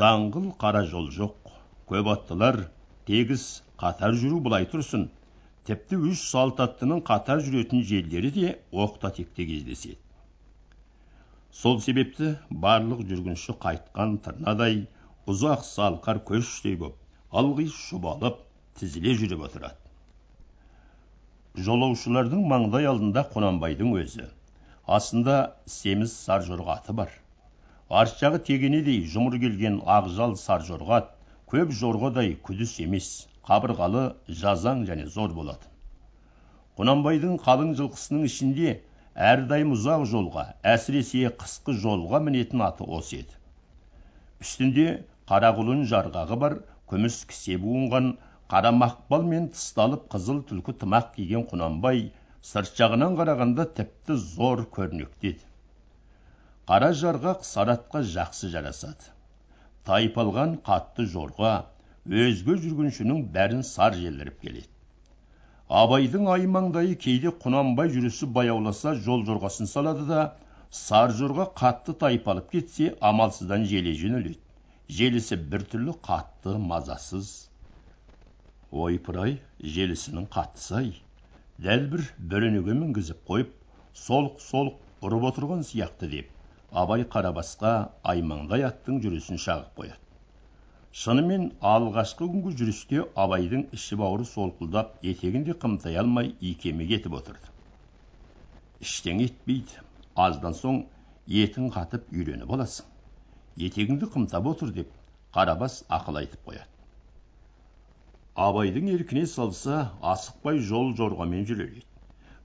Даңғыл 0.01 0.51
қара 0.59 0.83
жол 0.89 1.11
жоқ 1.13 1.44
көп 1.91 2.09
аттылар 2.15 2.65
тегіс 3.09 3.45
қатар 3.81 4.17
жүру 4.21 4.41
былай 4.47 4.67
тұрсын. 4.71 5.09
Тіпті 5.69 5.99
үш 6.11 6.23
салт 6.31 6.61
аттының 6.61 7.03
қатар 7.09 7.41
жүретін 7.45 7.85
жерлері 7.89 8.31
де 8.35 8.51
оқта 8.73 9.11
текте 9.17 9.47
кездеседі. 9.49 9.97
Сол 11.55 11.81
себепті 11.81 12.35
барлық 12.51 13.05
жүргінші 13.09 13.55
қайтқан 13.63 14.19
тырнадай 14.25 14.83
ұзақ 15.31 15.65
салқар 15.69 16.21
көштей 16.31 16.77
боп 16.81 16.99
ылғи 17.41 17.69
шұбалып 17.73 18.41
тізіле 18.81 19.15
жүріп 19.21 19.45
отырады. 19.49 19.79
Жолаушылардың 21.67 22.45
маңдай 22.51 22.89
алдында 22.91 23.23
құнанбайдың 23.33 23.95
өзі. 24.01 24.27
Астында 24.97 25.37
семіз 25.71 26.13
саржорға 26.13 26.81
аты 26.81 26.93
бар. 27.01 27.13
Арт 27.89 28.19
жағы 28.21 28.41
тегенедей 28.49 29.05
жұмыр 29.15 29.39
келген 29.41 29.79
ақжал 29.97 30.35
саржорға 30.41 30.99
көп 31.55 31.71
жорғадай 31.79 32.33
күдіс 32.47 32.71
емес 32.83 33.09
қабырғалы 33.47 34.01
жазаң 34.41 34.81
және 34.89 35.05
зор 35.17 35.31
болатын. 35.37 35.69
Құнанбайдың 36.81 37.37
қалың 37.45 37.71
жылқысының 37.79 38.25
ішінде 38.27 38.73
әрдайым 39.29 39.77
ұзақ 39.77 40.03
жолға 40.11 40.45
әсіресе 40.73 41.31
қысқы 41.43 41.77
жолға 41.85 42.19
мінетін 42.27 42.65
аты 42.67 42.89
осы 42.99 43.21
еді. 43.21 43.39
Үстінде 44.43 44.89
қара 45.31 45.53
құлын 45.61 45.87
жарғағы 45.95 46.41
бар 46.43 46.59
күміс 46.91 47.23
кісе 47.31 47.61
буынған 47.63 48.11
қара 48.51 48.75
мақпал 48.75 49.23
мен 49.31 49.47
тысталып 49.55 50.11
қызыл 50.17 50.43
түлкі 50.51 50.75
тымақ 50.83 51.15
киген 51.15 51.47
құнанбай 51.55 52.09
сырт 52.51 52.75
жағынан 52.83 53.15
қарағанда 53.21 53.71
тіпті 53.79 54.19
зор 54.27 54.67
көрнекті 54.75 55.37
еді. 55.37 55.51
Қара 56.67 56.91
жарғақ 57.05 57.47
саратқа 57.47 58.03
жақсы 58.03 58.51
жарасады. 58.51 59.14
Тайпалған 59.89 60.55
қатты 60.69 61.07
жорға 61.15 61.53
өзге 62.23 62.57
жүргіншінің 62.65 63.23
бәрін 63.35 63.63
сар 63.71 63.97
желдіріп 64.01 64.39
келеді. 64.45 64.69
Абайдың 65.81 66.29
аймаңдайы 66.35 66.97
кейде 67.05 67.33
құнанбай 67.45 67.93
жүрісі 67.95 68.29
баяуласа 68.39 68.95
жол 69.07 69.25
жорғасын 69.29 69.71
салады 69.71 70.07
да 70.11 70.23
сар 70.81 71.15
жорға 71.21 71.49
қатты 71.61 71.97
тайпалып 72.05 72.51
кетсе 72.57 72.91
амалсыздан 73.11 73.65
желе 73.73 73.95
жөнеледі. 74.03 74.39
Желісі 75.01 75.41
біртүрлі 75.53 75.97
қатты 76.09 76.59
мазасыз. 76.71 77.33
Ойпыр-ай 78.85 79.39
желісінің 79.77 80.29
қаттысы-ай 80.35 80.93
дәл 81.67 81.89
бір 81.93 82.09
бөренеге 82.33 82.77
мінгізіп 82.81 83.21
қойып 83.31 83.55
солқ 84.07 84.41
солқ! 84.49 84.81
ұрып 85.05 85.25
отырған 85.29 85.65
сияқты 85.69 86.09
деп. 86.13 86.34
Абай 86.83 87.05
қарабасқа 87.15 87.71
аймаңдай 88.13 88.65
аттың 88.69 88.99
жүрісін 89.05 89.39
шағып 89.45 89.79
қояды. 89.79 90.01
Шынымен 91.03 91.47
алғашқы 91.73 92.27
күнгі 92.33 92.53
жүрісте 92.61 93.05
абайдың 93.25 93.65
іші 93.79 93.99
бауыры 94.01 94.27
солқылдап 94.31 94.93
етегін 95.13 95.47
де 95.49 95.57
қымтай 95.65 95.99
алмай 96.03 96.33
икемі 96.51 96.87
кетіп 96.91 97.17
отырды. 97.21 97.55
Іштеңе 98.87 99.29
етпейді 99.31 99.83
аздан 100.27 100.59
соң 100.61 100.83
етің 101.45 101.71
қатып 101.79 102.11
үйреніп 102.13 102.55
аласың. 102.59 102.87
Етегіңді 103.69 104.11
қымтап 104.15 104.51
отыр 104.53 104.75
деп 104.79 104.95
қарабас 105.35 105.81
ақыл 105.99 106.23
айтып 106.23 106.47
қояды. 106.51 106.71
Абайдың 108.35 108.91
еркіне 108.95 109.27
салса 109.31 109.91
асықпай 110.03 110.59
жол 110.71 110.95
жорғамен 110.99 111.47
жүрер 111.47 111.71
еді 111.71 111.87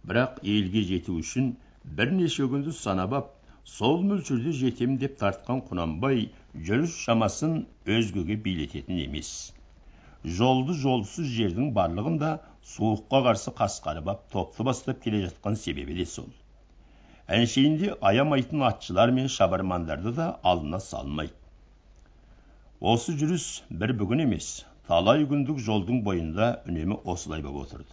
бірақ 0.10 0.38
елге 0.56 0.84
жету 0.90 1.18
үшін 1.22 1.50
бірнеше 1.98 2.46
күнді 2.52 2.74
санап 2.78 3.16
ап 3.18 3.32
сол 3.72 4.04
мөлшерде 4.12 4.54
жетем 4.60 4.98
деп 5.04 5.18
тартқан 5.24 5.64
құнанбай 5.70 6.26
жүріс 6.70 6.96
шамасын 7.06 7.56
өзгеге 7.98 8.38
билететін 8.48 9.02
емес. 9.06 9.32
Жолды 10.40 10.76
жолсыз 10.84 11.32
жердің 11.40 11.74
барлығында 11.80 12.36
суыққа 12.76 13.24
қарсы 13.30 13.56
қасқарып 13.64 14.14
ап 14.16 14.30
топты 14.36 14.68
бастап 14.72 15.04
келе 15.04 15.26
жатқан 15.28 15.60
себебі 15.66 16.00
де 16.02 16.06
сол. 16.06 16.32
Әншейінде 17.40 17.96
аямайтын 18.14 18.66
атшылар 18.72 19.12
мен 19.20 19.30
шабармандарды 19.40 20.16
да 20.22 20.32
алдына 20.44 20.80
салмайды 20.92 21.40
осы 22.80 23.12
жүріс 23.20 23.46
бір 23.80 23.92
бүгін 24.00 24.22
емес 24.24 24.46
талай 24.88 25.26
күндік 25.28 25.58
жолдың 25.64 25.98
бойында 26.04 26.46
үнемі 26.70 26.96
осылай 27.14 27.42
боп 27.44 27.58
отырды. 27.66 27.92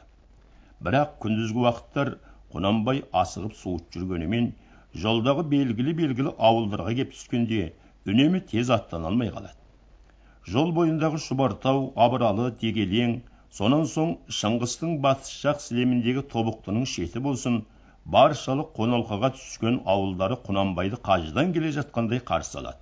Бірақ 0.79 1.17
күндізгі 1.25 1.65
уақыттар 1.65 2.11
құнанбай 2.55 3.03
асығып 3.23 3.57
суыт 3.59 3.89
жүргенімен 3.97 4.53
жолдағы 5.03 5.45
белгілі 5.53 5.95
белгілі 6.01 6.33
ауылдарға 6.49 6.93
кеп 7.01 7.15
түскенде 7.15 7.63
үнемі 8.13 8.41
тез 8.53 8.71
аттана 8.77 9.11
алмай 9.11 9.33
қалады. 9.35 9.57
Жол 10.47 10.73
бойындағы 10.77 11.19
шұбартау 11.25 11.89
абыралы 12.07 12.51
дегелең 12.61 13.17
сонан 13.59 13.87
соң 13.93 14.13
шыңғыстың 14.41 14.99
батыс 15.07 15.33
жақ 15.43 15.63
сілеміндегі 15.65 16.23
тобықтының 16.35 16.87
шеті 16.93 17.23
болсын 17.27 17.61
баршалық 18.17 18.71
қоналқаға 18.79 19.33
түскен 19.37 19.81
ауылдары 19.95 20.39
құнанбайды 20.49 21.01
қажыдан 21.09 21.53
келе 21.57 21.73
жатқандай 21.79 22.23
қарсы 22.31 22.61
алады. 22.61 22.79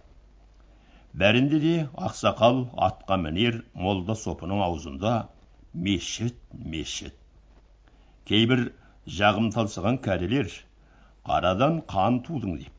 Бәрінде 1.15 1.61
де 1.63 1.75
ақсақал 1.95 2.65
атқа 2.89 3.17
мінер 3.23 3.63
молда 3.87 4.17
сопының 4.19 4.61
аузында 4.67 5.15
мешіт 5.89 6.37
мешіт 6.75 7.17
кейбір 8.29 8.67
жағым 9.21 9.51
талсыған 9.55 10.01
кәрілер 10.05 10.51
қарадан 11.29 11.81
қан 11.95 12.21
тудың 12.27 12.59
деп. 12.61 12.75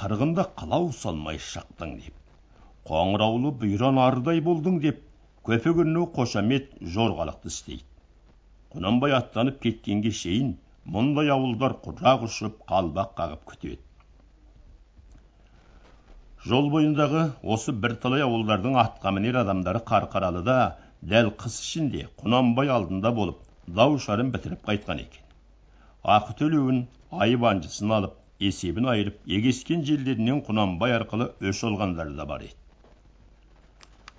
Қырғында 0.00 0.48
қылау 0.62 0.90
салмай 1.02 1.38
шықтың 1.52 1.94
деп. 2.02 2.16
Қоңыраулы 2.90 3.54
бұйран 3.62 4.00
ардай 4.08 4.40
болдың 4.50 4.80
деп. 4.86 5.00
Көпе 5.46 5.74
қошамет 6.18 6.68
жорғалықты 6.96 7.50
істейді. 7.54 7.86
Құнанбай 8.74 9.12
аттанып 9.12 9.58
кеткенге 9.62 10.10
шейін 10.18 10.52
мұндай 10.96 11.30
ауылдар 11.34 11.74
құрақ 11.86 12.22
ұшып 12.28 12.60
қалбақ 12.70 13.10
қағып 13.18 13.42
күтеді. 13.50 13.82
Жол 16.46 16.70
бойындағы 16.72 17.24
осы 17.54 17.74
бірталай 17.84 18.24
ауылдардың 18.26 18.78
атқа 18.82 19.12
мінер 19.14 19.42
адамдары 19.42 19.82
қарқаралыда 19.90 20.56
дәл 21.12 21.30
қыс 21.42 21.58
ішінде 21.66 22.08
құнанбай 22.22 22.72
алдында 22.76 23.12
болып 23.18 23.44
дау 23.68 23.98
шарын 24.06 24.32
бітіріп 24.34 24.64
қайтқан 24.70 25.04
екен. 25.04 25.22
Ақы 26.02 26.34
төлеуін 26.38 26.78
айып 27.24 27.44
анжысын 27.46 27.92
алып 27.94 28.14
есебін 28.42 28.88
айырып 28.90 29.18
егескен 29.30 29.84
жерлерінен 29.86 30.40
құнанбай 30.48 30.94
арқылы 30.96 31.28
өш 31.50 31.60
алғандары 31.68 32.16
да 32.16 32.26
бар 32.26 32.42
еді. 32.48 32.56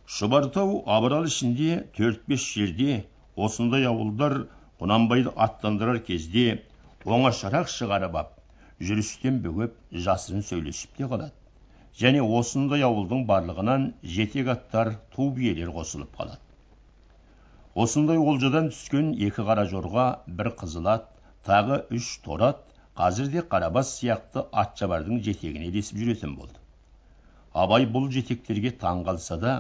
Шұбартау 0.08 0.84
абырал 0.88 1.28
ішінде 1.28 1.82
төрт 1.98 2.24
бес 2.28 2.46
жерде 2.56 3.04
осындай 3.36 3.84
ауылдар 3.90 4.38
құнанбайды 4.80 5.34
аттандырар 5.36 6.00
кезде 6.08 6.64
оңашарақ 7.04 7.68
шығарып 7.76 8.16
ап 8.22 8.34
жүрістен 8.80 9.42
бөгеп 9.44 9.76
жасырын 10.08 10.44
сөйлесіп 10.48 10.96
те 10.98 11.10
қалады. 11.12 11.36
Және 12.00 12.24
осындай 12.40 12.82
ауылдың 12.88 13.26
барлығынан 13.28 13.92
жетек 14.16 14.48
аттар 14.56 14.96
ту 15.16 15.30
биелер 15.36 15.76
қосылып 15.76 16.16
қалады. 16.16 16.40
Осындай 17.76 18.18
олжадан 18.18 18.70
түскен 18.72 19.14
екі 19.28 19.44
қара 19.50 19.66
жорға 19.70 20.08
бір 20.28 20.54
қызыл 20.62 20.90
ат 20.96 21.13
тағы 21.48 21.80
үш 21.98 22.10
торы 22.26 22.50
ат 22.52 22.62
қазірде 23.00 23.42
қарабас 23.52 23.94
сияқты 23.98 24.44
атшабардың 24.64 25.22
жетегіне 25.28 25.70
ілесіп 25.72 25.98
жүретін 26.02 26.36
болды. 26.38 26.60
Абай 27.54 27.88
бұл 27.96 28.10
жетектерге 28.14 28.72
таң 28.84 29.04
қалса 29.08 29.40
да 29.42 29.56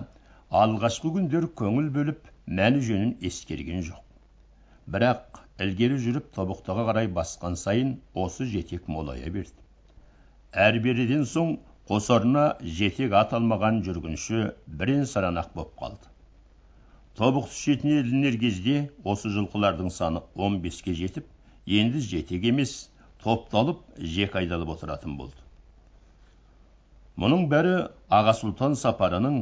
алғашқы 0.61 1.11
күндер 1.17 1.49
көңіл 1.61 1.89
бөліп 1.97 2.29
мәні 2.59 2.83
жөнін 2.87 3.11
ескерген 3.29 3.83
жоқ. 3.89 3.99
Бірақ 4.95 5.41
ілгері 5.65 5.99
жүріп 6.05 6.31
тобықтыға 6.37 6.87
қарай 6.89 7.09
басқан 7.17 7.57
сайын 7.65 7.97
осы 8.13 8.45
жетек 8.53 8.87
молая 8.87 9.29
берді. 9.35 9.57
Әр 10.53 10.79
беріден 10.85 11.25
соң 11.33 11.57
қосарына 11.89 12.47
жетек 12.79 13.13
ат 13.17 13.33
алмаған 13.37 13.81
жүргінші 13.85 14.47
бірен 14.67 15.05
саран 15.09 15.41
ақ 15.41 15.53
боп 15.57 15.73
қалды. 15.79 16.09
Тобықты 17.17 17.57
шетіне 17.57 17.99
ілінер 18.01 18.39
кезде 18.41 18.77
осы 19.03 19.29
жылқылардың 19.33 19.89
саны 19.93 20.21
он 20.35 20.61
беске 20.61 20.93
жетіп 20.97 21.32
енді 21.65 21.99
жетек 22.03 22.43
емес 22.49 22.71
топталып 23.23 23.83
жек 24.15 24.35
айдалып 24.35 24.73
отыратын 24.73 25.13
болды 25.19 25.43
мұның 27.23 27.45
бәрі 27.53 27.73
аға 28.17 28.33
сұлтан 28.39 28.75
сапарының 28.81 29.37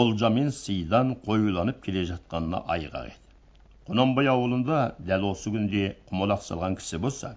олжа 0.00 0.30
мен 0.36 0.52
сыйдан 0.58 1.10
қоюланып 1.26 1.80
келе 1.86 2.04
жатқанына 2.10 2.62
айғақ 2.76 3.08
еді 3.10 3.18
құнанбай 3.88 4.30
ауылында 4.34 4.78
дәл 5.10 5.26
осы 5.32 5.50
күнде 5.56 5.82
құмалақ 6.12 6.46
салған 6.46 6.78
кісі 6.78 7.02
болса 7.06 7.32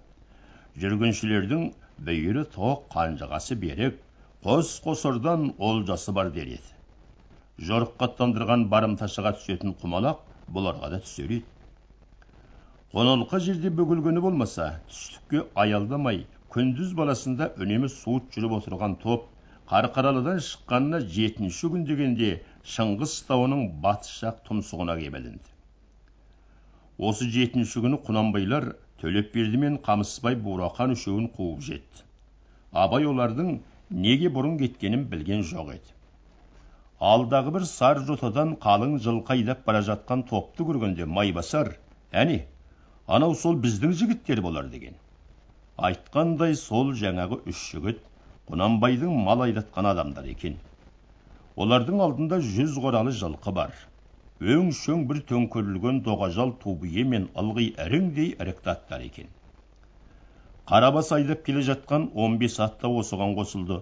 жүргіншілердің 0.84 1.66
бүйірі 2.10 2.46
тоқ 2.54 2.86
қанжығасы 2.94 3.58
берік 3.66 4.00
қос 4.46 4.78
қосырдан 4.86 5.50
олжасы 5.70 6.14
бар 6.20 6.30
дер 6.38 6.54
еді 6.60 7.66
жорыққа 7.72 8.12
аттандырған 8.12 8.68
барымташыға 8.76 9.34
түсетін 9.40 9.74
құмалақ 9.82 10.22
бұларға 10.54 10.92
да 10.94 11.06
түсер 11.08 11.34
еді 11.40 11.57
қоналқа 12.96 13.40
жерде 13.44 13.70
бөгелгені 13.78 14.22
болмаса 14.24 14.66
түстікке 14.92 15.42
аялдамай 15.64 16.22
күндіз 16.56 16.94
баласында 17.00 17.50
үнемі 17.66 17.90
суыт 17.94 18.30
жүріп 18.36 18.54
отырған 18.62 18.96
топ 19.02 19.26
қарқаралыдан 19.72 20.40
шыққанына 20.46 21.02
жетінші 21.18 21.72
күн 21.74 21.84
дегенде 21.90 22.30
шыңғыс 22.76 23.18
тауының 23.32 23.66
батыс 23.84 24.14
жақ 24.22 24.40
тұмсығына 24.48 24.96
кеп 25.02 25.20
осы 27.12 27.30
жетінші 27.36 27.84
күні 27.90 28.02
құнанбайлар 28.08 28.72
төлепберді 29.04 29.64
мен 29.66 29.78
қамысбай 29.90 30.40
бурахан 30.48 30.96
үшеуін 30.96 31.28
қуып 31.36 31.60
жетті. 31.68 32.06
Абай 32.72 33.06
олардың 33.12 33.52
неге 34.08 34.32
бұрын 34.34 34.58
кеткенін 34.64 35.04
білген 35.12 35.44
жоқ 35.52 35.76
еді. 35.76 35.96
Алдағы 37.12 37.54
бір 37.60 37.68
сар 37.70 38.02
жотадан 38.08 38.56
қалың 38.64 38.98
жылқы 39.04 39.36
айдап 39.36 39.66
бара 39.68 39.84
жатқан 39.92 40.24
топты 40.32 40.66
көргенде 40.72 41.06
майбасар 41.06 41.76
әне 42.12 42.46
анау 43.08 43.36
сол 43.36 43.56
біздің 43.64 43.94
жігіттер 44.02 44.42
болар 44.44 44.68
деген. 44.72 44.96
Айтқандай 45.78 46.56
сол 46.60 46.94
жаңағы 47.02 47.40
үш 47.52 47.62
жігіт 47.72 48.02
құнанбайдың 48.52 49.14
мал 49.28 49.44
айдатқан 49.46 49.88
адамдар 49.94 50.28
екен. 50.32 50.58
Олардың 51.56 52.02
алдында 52.06 52.42
жүз 52.44 52.76
қоралы 52.84 53.14
жылқы 53.22 53.54
бар. 53.60 53.74
Өңшөң 54.42 55.08
бір 55.10 55.24
төңкерілген 55.32 56.04
доғажал 56.06 56.54
тубие 56.64 57.04
мен 57.14 57.30
ылғи 57.42 57.72
іріңдей 57.86 58.36
ірікті 58.36 58.74
аттар 58.76 59.06
екен. 59.08 59.32
Қарабас 60.68 61.14
айдап 61.16 61.46
келе 61.48 61.64
жатқан 61.66 62.12
он 62.14 62.38
бес 62.38 62.60
ат 62.60 62.80
та 62.82 62.92
осыған 63.02 63.34
қосылды. 63.40 63.82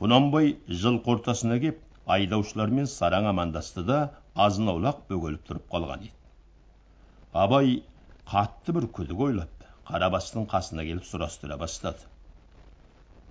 Құнанбай 0.00 0.56
жылқы 0.68 1.16
ортасына 1.16 1.58
кеп 1.60 1.82
айдаушылармен 2.06 2.86
сараң 2.86 3.28
амандасты 3.32 3.84
да 3.88 3.98
азын 4.34 4.70
аулақ 4.72 5.02
бөгеліп 5.10 5.48
тұрып 5.48 5.66
қалған 5.74 6.06
еді. 6.06 6.12
Абай 7.32 7.82
қатты 8.30 8.74
бір 8.76 8.86
күдік 8.98 9.20
ойлап 9.26 9.64
қарабастың 9.88 10.46
қасына 10.50 10.84
келіп 10.86 11.06
сұрастыра 11.08 11.58
бастады. 11.60 12.06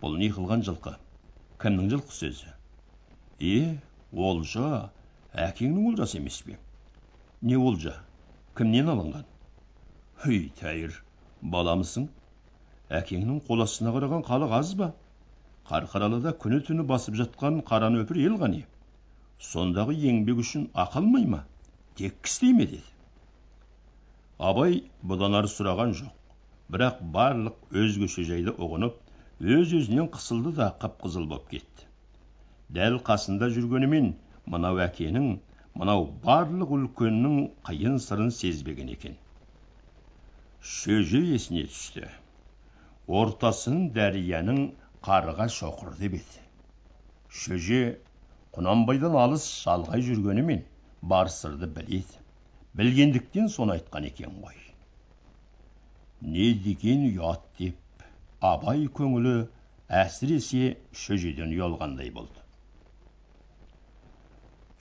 Бұл 0.01 0.17
не 0.19 0.27
қылған 0.33 0.65
жылқы? 0.67 0.95
Кімнің 1.61 1.91
жылқысы 1.93 2.31
өзі 2.31 2.51
е 3.41 3.79
олжа 4.11 4.91
әкеңнің 5.33 5.91
олжасы 5.91 6.19
емес 6.19 6.41
пе? 6.45 6.57
Не 7.41 7.57
олжа? 7.57 7.95
Кімнен 8.57 8.91
алынған? 8.93 9.25
Өй 10.27 10.49
тәйір 10.59 10.97
баламысың? 11.55 12.09
Әкеңнің 13.01 13.41
қол 13.47 13.63
астына 13.65 13.95
қараған 13.95 14.25
халық 14.27 14.55
аз 14.59 14.73
ба? 14.81 14.91
Қарқаралыда 15.71 16.35
күні 16.43 16.61
түні 16.67 16.85
басып 16.91 17.17
жатқан 17.21 17.61
қара 17.71 17.89
нөпір 17.95 18.19
ел 18.25 18.37
ғани. 18.41 18.65
Сондағы 19.51 19.95
еңбек 19.97 20.43
үшін 20.43 20.67
ақы 20.85 20.99
алмай 21.01 21.25
ма? 21.25 21.45
Тек 21.95 22.27
істей 22.27 22.53
ме 22.53 22.67
деді. 22.67 22.90
Абай 24.41 24.77
бұдан 25.05 25.37
ары 25.37 25.49
сұраған 25.51 25.91
жоқ. 25.99 26.13
Бірақ 26.73 27.01
барлық 27.15 27.77
өзгеше 27.77 28.23
жайды 28.25 28.53
ұғынып 28.65 28.95
өз 29.57 29.73
өзінен 29.79 30.07
қысылды 30.15 30.53
да 30.57 30.69
қып 30.81 30.95
қызыл 31.03 31.27
боп 31.29 31.49
кетті. 31.51 31.85
Дәл 32.77 32.97
қасында 33.09 33.51
жүргенімен 33.53 34.13
мынау 34.53 34.79
әкенің 34.85 35.27
мынау 35.77 36.07
барлық 36.23 36.73
үлкеннің 36.77 37.35
қиын 37.67 37.99
сырын 38.05 38.31
сезбеген 38.37 38.89
екен. 38.95 39.17
Шөже 40.61 41.21
есіне 41.33 41.67
түсті. 41.69 42.07
Ортасын 43.21 43.91
дәрияның 43.93 44.63
қарға 45.05 45.49
шоқыр 45.59 45.93
деп 45.99 46.17
еді. 46.21 46.41
Шөже 47.29 47.83
құнанбайдан 48.57 49.19
алыс 49.25 49.45
шалғай 49.61 50.05
жүргенімен 50.07 50.65
бар 51.13 51.29
сырды 51.33 51.69
біледі 51.77 52.21
білгендіктен 52.77 53.49
соны 53.51 53.77
айтқан 53.77 54.07
екен 54.07 54.37
ғой. 54.43 54.55
Не 56.21 56.51
деген 56.65 57.07
ұят 57.09 57.43
деп 57.59 58.05
абай 58.41 58.85
көңілі 58.99 59.35
әсіресе 60.01 60.77
шөжеден 61.03 61.51
ұялғандай 61.55 62.11
болды. 62.15 62.39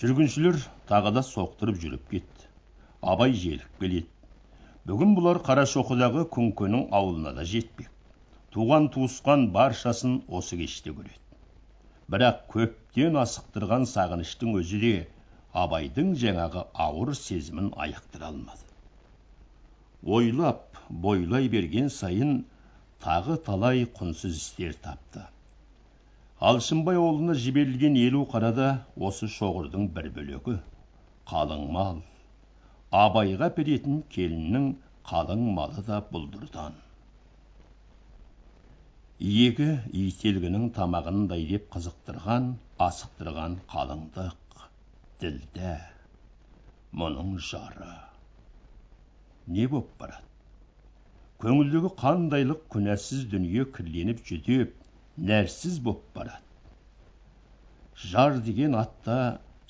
Жүргіншілер 0.00 0.60
тағы 0.88 1.12
да 1.16 1.22
соқтырып 1.26 1.80
жүріп 1.80 2.06
кетті. 2.12 2.46
Абай 3.02 3.34
желік 3.36 3.66
келеді. 3.80 4.06
Бүгін 4.88 5.16
бұлар 5.16 5.42
қарашоқыдағы 5.44 6.26
күнкенің 6.36 6.86
ауылына 6.96 7.34
да 7.36 7.44
жетпек. 7.44 7.90
Туған 8.54 8.88
туысқан 8.94 9.50
баршасын 9.54 10.22
осы 10.28 10.56
кеште 10.60 10.94
көреді. 10.94 11.20
Бірақ 12.10 12.46
көптен 12.54 13.18
асықтырған 13.20 13.84
сағыныштың 13.90 14.56
өзі 14.62 14.80
де 14.84 14.94
абайдың 15.52 16.14
жаңағы 16.22 16.64
ауыр 16.86 17.14
сезімін 17.18 17.72
айықтыра 17.84 18.28
алмады. 18.30 18.66
Ойлап 20.06 20.78
бойлай 20.88 21.48
берген 21.52 21.90
сайын 21.90 22.44
тағы 23.04 23.36
талай 23.46 23.86
құнсыз 23.98 24.36
істер 24.36 24.76
тапты. 24.84 25.24
Алшынбай 26.40 26.96
ауылына 26.96 27.34
жіберілген 27.36 27.98
елу 28.00 28.22
қарада 28.34 28.68
осы 29.08 29.28
шоғырдың 29.28 29.90
бір 29.96 30.10
бөлегі 30.18 30.58
қалың 31.32 31.66
мал. 31.74 31.98
Абайға 32.90 33.50
беретін 33.56 34.00
келіннің 34.14 34.70
қалың 35.10 35.42
малы 35.58 35.84
да 35.86 36.00
бұлдырдан. 36.12 36.78
Иегі 39.20 39.68
ителгінің 40.06 40.70
тамағындай 40.78 41.44
деп 41.50 41.68
қызықтырған 41.74 42.54
асықтырған 42.86 43.58
қалыңдық. 43.74 44.49
Ділдә 45.22 45.72
мұның 47.00 47.32
жары 47.46 47.92
не 49.56 49.66
боп 49.72 49.88
барады 50.00 50.28
көңілдегі 51.44 51.90
қандайлық 52.02 52.62
күнәсіз 52.74 53.26
дүние 53.32 53.66
кірленіп 53.76 54.22
жүдеп 54.30 54.72
нәрсіз 55.30 55.78
боп 55.88 56.02
барады 56.16 58.08
жар 58.12 58.38
деген 58.46 58.76
атта 58.82 59.16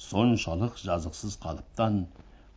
соншалық 0.09 0.79
жазықсыз 0.85 1.37
қалыптан 1.45 1.97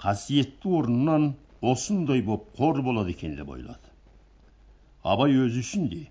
қасиетті 0.05 0.75
орнынан 0.79 1.29
осындай 1.73 2.21
боп 2.29 2.51
қор 2.59 2.81
болады 2.89 3.15
екен 3.15 3.37
деп 3.39 3.49
ойлады 3.55 3.93
абай 5.13 5.33
өзі 5.45 5.63
үшін 5.65 5.89
де 5.95 6.03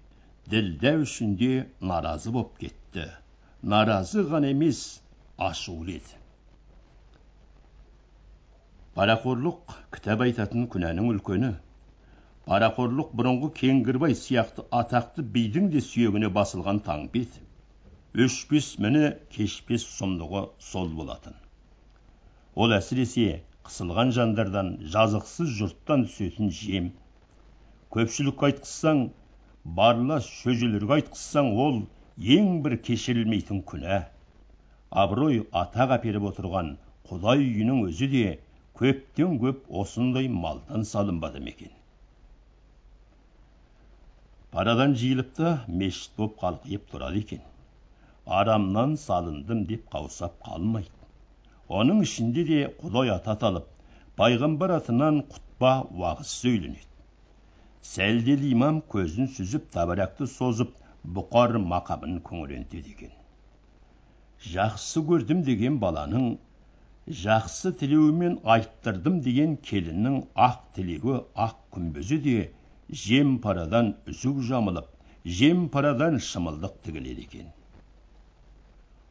ділдә 0.54 0.96
үшін 1.04 1.36
де 1.44 1.52
наразы 1.92 2.34
боп 2.38 2.58
кетті 2.64 3.06
наразы 3.74 4.26
ғана 4.34 4.50
емес 4.56 4.82
ашулы 5.50 5.98
еді 6.00 6.21
парақорлық 8.96 9.72
кітап 9.94 10.22
айтатын 10.24 10.66
күнәнің 10.72 11.06
үлкені. 11.14 11.48
Парақорлық 12.44 13.14
бұрынғы 13.16 13.48
кеңгірбай 13.60 14.12
сияқты 14.22 14.66
атақты 14.80 15.24
бидің 15.36 15.70
де 15.72 15.80
сүйегіне 15.86 16.28
басылған 16.38 16.82
таңбет. 16.88 17.38
Өшпес 18.24 18.68
міні 18.84 19.14
кешпес 19.32 19.86
сұмдығы 19.94 20.42
сол 20.66 20.92
болатын. 20.98 21.38
Ол 22.52 22.76
әсіресе 22.76 23.40
қысылған 23.64 24.12
жандардан 24.18 24.70
жазықсыз 24.92 25.56
жұрттан 25.62 26.04
түсетін 26.10 26.52
жем. 26.52 26.92
Көпшілікке 27.96 28.50
айтқызсаң 28.50 29.02
барлас 29.64 30.28
шөжелерге 30.42 30.98
айтқызсаң 31.00 31.52
ол 31.64 31.82
ең 32.36 32.58
бір 32.66 32.76
кешірілмейтін 32.90 33.64
күнә. 33.72 34.04
Абырой 34.92 35.46
атақ 35.64 35.96
әперіп 36.02 36.32
отырған 36.34 36.74
құдай 37.08 37.40
үйінің 37.48 37.86
өзі 37.88 38.12
де 38.12 38.26
көптен 38.80 39.38
көп 39.44 39.64
осындай 39.82 40.28
малдан 40.42 40.84
салынбады 40.94 41.40
ма 41.44 41.52
екен 41.54 41.72
парадан 44.52 44.94
жиылып 45.00 45.32
та 45.38 45.50
мешіт 45.82 46.16
боп 46.18 46.34
қалқиып 46.40 46.88
тұрады 46.92 47.20
екен. 47.24 47.40
Арамнан 48.38 48.98
салындым 49.04 49.62
деп 49.70 49.86
қаусап 49.94 50.34
қалмайды. 50.48 50.90
Оның 51.68 52.02
ішінде 52.04 52.44
де 52.50 52.58
құдай 52.82 53.14
аты 53.14 53.32
аталып 53.32 53.70
пайғамбар 54.20 54.76
атынан 54.76 55.22
құтпа 55.32 55.72
уағыз 55.96 56.34
söyленеді 56.42 56.92
сәлделі 57.92 58.50
имам 58.54 58.76
көзін 58.94 59.30
сүзіп 59.36 59.64
табаракты 59.74 60.28
созып 60.30 60.76
бұқар 61.16 61.56
мақамын 61.72 62.20
күңірентеді 62.28 62.92
екен. 62.94 63.10
Жақсы 64.52 65.02
көрдім 65.08 65.42
деген 65.48 65.80
баланың 65.82 66.28
жақсы 67.10 67.72
тілеуімен 67.78 68.36
айттырдым 68.46 69.18
деген 69.22 69.56
келіннің 69.66 70.20
ақ 70.38 70.60
тілегі 70.76 71.16
ақ 71.34 71.56
күмбезі 71.74 72.18
де 72.26 72.36
жем 73.04 73.38
парадан 73.42 73.96
үзік 74.12 74.38
жамылып 74.46 74.86
жем 75.24 75.68
парадан 75.68 76.20
шымылдық 76.22 76.76
тігіледі 76.84 77.26
екен. 77.26 77.48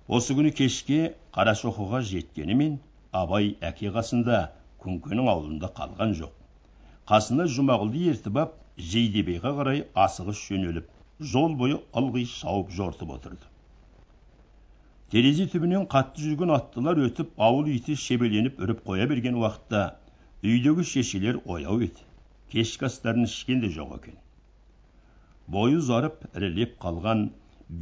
Осы 0.08 0.36
күні 0.40 0.54
кешке 0.56 1.02
қарашоқыға 1.36 2.02
жеткенімен 2.08 2.80
абай 3.12 3.56
әке 3.60 3.92
қасында 3.92 4.40
күнкенің 4.80 5.28
аулында 5.28 5.72
қалған 5.76 6.16
жоқ. 6.16 6.32
Қасына 7.12 7.50
жұмағұлды 7.52 8.08
ертіп 8.16 8.40
ап 8.46 8.58
жейдебейге 8.78 9.52
қарай 9.60 9.86
асығыс 10.08 10.48
жөнеліп 10.48 10.88
жол 11.20 11.56
бойы 11.60 11.84
ылғи 11.92 12.24
шауып 12.40 12.72
жортып 12.72 13.12
отырды. 13.20 13.51
Терезе 15.12 15.44
түбінен 15.52 15.90
қатты 15.92 16.22
жүрген 16.24 16.54
аттылар 16.56 17.00
өтіп 17.06 17.32
ауыл 17.46 17.66
иті 17.68 17.98
шебеленіп 18.00 18.62
үріп 18.64 18.78
қоя 18.86 19.08
берген 19.12 19.40
уақытта 19.42 19.80
үйдегі 20.40 20.86
шешелер 20.92 21.40
ояу 21.56 21.82
еді 21.84 22.06
кешкі 22.54 22.88
астарын 22.88 23.28
ішкен 23.28 23.60
де 23.64 23.72
жоқ 23.74 23.92
екен 23.98 24.22
бойы 25.56 25.82
ұзарып 25.82 26.24
ірілеп 26.30 26.78
қалған 26.86 27.26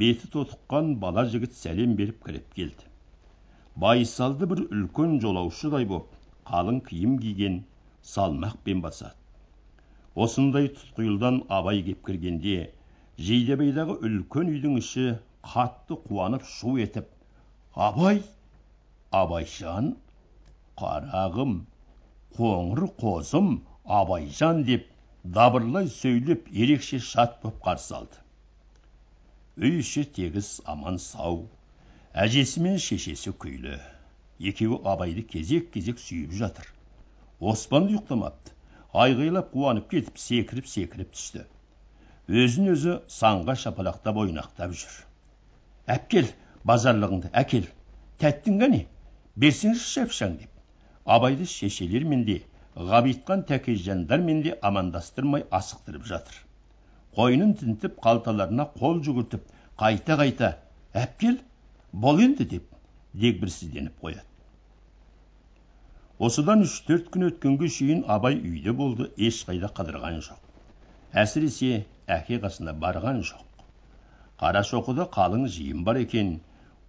беті 0.00 0.30
тотыққан 0.32 0.90
бала 1.04 1.24
жігіт 1.34 1.54
сәлем 1.58 1.92
беріп 2.00 2.18
кіріп 2.26 2.50
келді 2.58 2.90
байсалды 3.84 4.50
бір 4.54 4.64
үлкен 4.66 5.14
жолаушыдай 5.26 5.86
боп 5.94 6.10
қалың 6.50 6.82
киім 6.90 7.14
киген 7.22 7.62
салмақпен 8.16 8.82
басады 8.88 9.14
осындай 10.26 10.72
тұтқиылдан 10.80 11.44
абай 11.60 11.86
кеп 11.92 12.02
кіргенде 12.10 12.58
жидебайдағы 13.30 14.00
үлкен 14.10 14.50
үйдің 14.56 14.78
іші 14.82 15.08
қатты 15.54 16.02
қуанып 16.10 16.50
шу 16.58 16.74
етіп 16.88 17.16
абай 17.74 18.22
абайжан 19.12 19.94
қарағым 20.80 21.52
қоңыр 22.36 22.88
қозым 22.98 23.60
абайжан 23.84 24.64
деп 24.64 24.88
дабырлай 25.24 25.86
сөйлеп 25.88 26.48
ерекше 26.50 26.98
шат 26.98 27.38
боп 27.42 27.62
қарсы 27.62 27.94
алды. 27.94 28.18
Үй 29.56 29.80
іші 29.84 30.04
тегіс 30.16 30.60
аман 30.64 30.98
сау 30.98 31.46
әжесі 32.14 32.60
мен 32.64 32.78
шешесі 32.78 33.30
күйлі. 33.30 33.78
Екеуі 34.40 34.80
абайды 34.84 35.22
кезек 35.22 35.70
кезек 35.70 35.98
сүйіп 36.00 36.32
жатыр. 36.32 36.66
Оспан 37.40 37.86
ұйықтамапты. 37.90 38.54
Айғайлап 38.92 39.52
қуанып 39.52 39.90
кетіп 39.90 40.18
секіріп 40.18 40.66
секіріп 40.66 41.12
түсті. 41.14 41.44
Өзін 42.26 42.72
өзі 42.72 42.96
санға 43.06 43.54
шапалақтап 43.54 44.16
ойнақтап 44.24 44.74
жүр. 44.74 44.96
Әпкел 45.86 46.32
базарлығыңды 46.68 47.30
әкел 47.42 47.66
тәттің 48.20 48.58
қане 48.60 48.80
берсеңші 49.40 49.86
шапшаң 49.94 50.36
деп. 50.40 50.50
Абайды 51.04 51.46
шешелермен 51.48 52.24
де 52.26 52.40
ғабитхан 52.76 53.44
тәкежандармен 53.48 54.42
де 54.44 54.56
амандастырмай 54.62 55.46
асықтырып 55.50 56.04
жатыр. 56.06 56.34
Қойнын 57.16 57.54
тінтіп 57.58 57.96
қалталарына 58.04 58.68
қол 58.76 59.00
жүгіртіп 59.06 59.46
қайта 59.80 60.18
қайта 60.20 60.50
әпкел 60.94 61.40
бол 61.92 62.20
енді 62.20 62.44
деп 62.44 62.68
дегбірсізденіп 63.14 63.96
қояды. 64.04 64.26
Осыдан 66.20 66.66
үш 66.66 66.76
төрт 66.84 67.08
күн 67.14 67.30
өткенге 67.30 67.68
шейін 67.72 68.04
абай 68.06 68.36
үйде 68.36 68.74
болды 68.76 69.08
ешқайда 69.16 69.72
қыдырған 69.72 70.20
жоқ. 70.26 70.36
Әсіресе 71.16 71.86
әке 72.06 72.38
қасына 72.44 72.74
барған 72.76 73.22
жоқ. 73.24 73.46
Қарашоқыда 74.42 75.08
қалың 75.16 75.48
жиын 75.48 75.82
бар 75.84 75.96
екен 76.04 76.36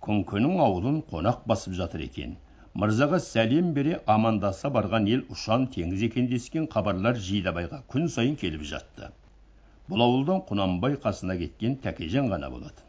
күңкенің 0.08 0.60
ауылын 0.66 1.00
қонақ 1.12 1.42
басып 1.52 1.76
жатыр 1.80 2.04
екен. 2.08 2.36
Мырзаға 2.84 3.20
сәлем 3.26 3.74
бере 3.78 3.98
амандаса 4.16 4.72
барған 4.78 5.10
ел 5.14 5.26
ұшан 5.36 5.68
теңіз 5.76 6.06
екен 6.10 6.30
дескен 6.32 6.70
хабарлар 6.76 7.20
жидебайға 7.30 7.82
күн 7.96 8.08
сайын 8.16 8.38
келіп 8.44 8.64
жатты. 8.74 9.12
Бұл 9.90 10.06
ауылдан 10.08 10.46
құнанбай 10.52 10.96
қасына 11.06 11.36
кеткен 11.42 11.76
тәкежан 11.84 12.32
ғана 12.32 12.52
болатын. 12.54 12.88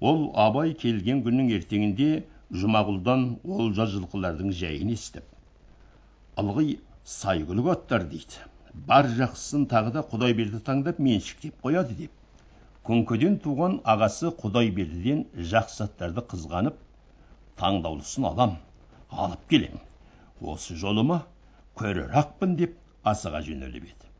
Ол 0.00 0.30
абай 0.46 0.76
келген 0.84 1.24
күннің 1.26 1.50
ертеңінде 1.58 2.12
жұмағұлдан 2.62 3.26
олжа 3.58 3.88
жылқылардың 3.96 4.54
жайын 4.62 4.94
естіп 4.94 5.26
ылғи 6.40 6.78
сайгүлік 7.12 7.68
аттар 7.74 8.06
дейді. 8.10 8.44
Бар 8.88 9.08
жақсысын 9.18 9.66
тағы 9.70 9.92
да 9.96 10.02
құдай 10.12 10.34
берді 10.38 10.60
таңдап 10.68 11.00
меншіктеп 11.02 11.56
қояды 11.64 11.96
деп. 11.98 12.12
Күңкеден 12.88 13.36
туған 13.44 13.78
ағасы 13.92 14.30
құдайбердіден 14.42 15.22
жақсы 15.52 15.82
аттарды 15.84 16.22
қызғанып 16.32 16.76
таңдаулысын 17.60 18.26
алам 18.30 18.54
алып 19.10 19.42
келем. 19.50 19.80
Осы 20.40 20.76
жолы 20.82 21.04
ма 21.10 21.18
көрер 21.80 22.14
ақпын 22.22 22.54
деп 22.60 22.76
асыға 23.12 23.42
жөнеліп 23.48 23.88
еді. 23.90 24.12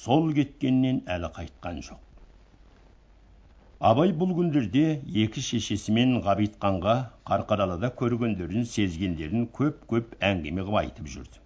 Сол 0.00 0.30
кеткеннен 0.38 1.02
әлі 1.16 1.28
қайтқан 1.36 1.82
жоқ. 1.88 2.00
Абай 3.90 4.14
бұл 4.20 4.32
күндерде 4.36 4.86
екі 5.24 5.44
шешесімен 5.48 6.16
ғабитханға 6.24 6.94
қарқаралыда 7.30 7.92
көргендерін 8.00 8.64
сезгендерін 8.72 9.44
көп 9.58 9.84
көп 9.92 10.16
әңгіме 10.30 10.64
қып 10.70 10.78
айтып 10.80 11.12
жүрді. 11.12 11.44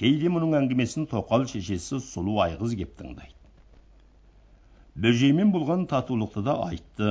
Кейде 0.00 0.32
мұның 0.32 0.56
әңгімесін 0.62 1.06
тоқал 1.12 1.44
шешесі 1.52 2.00
сұлу 2.08 2.40
айғыз 2.46 2.74
кеп 2.80 2.96
тыңдайды. 2.98 3.39
Бөжеймен 4.96 5.52
болған 5.54 5.86
татулықты 5.86 6.42
да 6.42 6.56
айтты. 6.66 7.10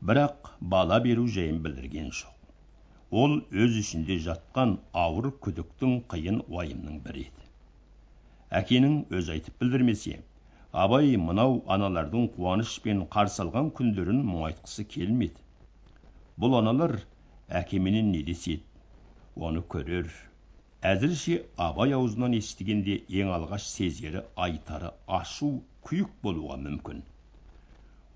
Бірақ 0.00 0.50
бала 0.60 1.00
беру 1.00 1.26
жайын 1.26 1.58
білдірген 1.64 2.10
жоқ. 2.14 2.34
Ол 3.10 3.40
өз 3.64 3.78
ішінде 3.80 4.18
жатқан 4.22 4.76
ауыр 4.92 5.32
күдіктің 5.46 5.96
қиын 6.12 6.42
уайымның 6.46 7.00
бірі 7.06 7.24
еді. 7.26 7.46
Әкенің 8.60 8.94
өз 9.18 9.30
айтып 9.34 9.58
білдірмесе 9.62 10.20
абай 10.84 11.16
мынау 11.16 11.62
аналардың 11.76 12.28
қуанышпен 12.36 13.02
қарсы 13.16 13.42
алған 13.46 13.72
күндерін 13.80 14.22
мұңайтқысы 14.28 14.86
келмеді. 14.94 15.42
Бұл 16.38 16.58
аналар 16.60 16.98
әкеменен 17.48 18.12
не 18.12 18.22
деседі? 18.22 18.62
Оны 19.36 19.64
көрер 19.74 20.12
әзірше 20.92 21.40
абай 21.68 21.96
аузынан 21.96 22.36
естігенде 22.38 23.00
ең 23.22 23.34
алғаш 23.40 23.66
сезері 23.72 24.22
айтары 24.46 24.92
ашу 25.18 25.50
күйік 25.88 26.12
болуға 26.22 26.60
мүмкін. 26.62 27.02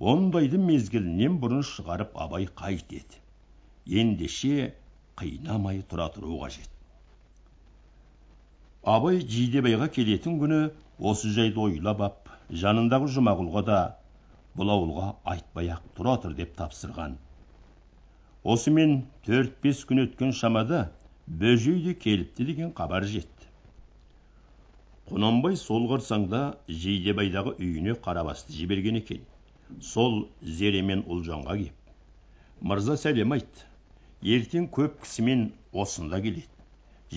Ондайды 0.01 0.59
мезгілінен 0.59 1.37
бұрын 1.41 1.65
шығарып 1.71 2.15
абай 2.25 2.47
қайтеді 2.57 3.21
ендеше 4.01 4.73
қинамай 5.21 5.83
тұра 5.91 6.07
тұру 6.15 6.39
қажет. 6.41 6.69
Абай 8.89 9.21
жидебайға 9.21 9.91
келетін 9.93 10.39
күні 10.41 10.61
осы 11.13 11.33
жайды 11.37 11.61
ойлап 11.61 12.01
ап 12.07 12.31
жанындағы 12.63 13.11
жұмағұлға 13.17 13.63
да 13.67 13.81
бұл 14.57 14.73
ауылға 14.73 15.09
айтпай 15.35 15.69
ақ 15.75 15.91
тұра 15.99 16.17
тұр 16.23 16.33
деп 16.39 16.55
тапсырған. 16.57 17.19
Осымен 18.45 19.03
төрт 19.27 19.61
бес 19.63 19.85
күн 19.85 20.07
өткен 20.07 20.33
шамада 20.33 20.87
бөжей 21.27 21.83
де 21.85 21.95
келіпті 21.95 22.47
деген 22.49 22.73
хабар 22.73 23.05
жетті. 23.05 23.51
Құнанбай 25.11 25.59
сол 25.61 25.85
қарсаңда 25.91 26.41
жидебайдағы 26.69 27.53
үйіне 27.59 27.99
қарабасты 28.01 28.57
жіберген 28.57 29.03
екен. 29.03 29.21
Сол 29.81 30.17
зере 30.43 30.83
мен 30.83 31.03
ұлжанға 31.07 31.57
кеп. 31.61 31.93
Мырза 32.61 32.97
сәлем 33.01 33.35
айт. 33.37 33.67
Ертең 34.21 34.67
көп 34.77 34.99
кісімен 35.05 35.47
осында 35.73 36.21
келеді. 36.25 36.49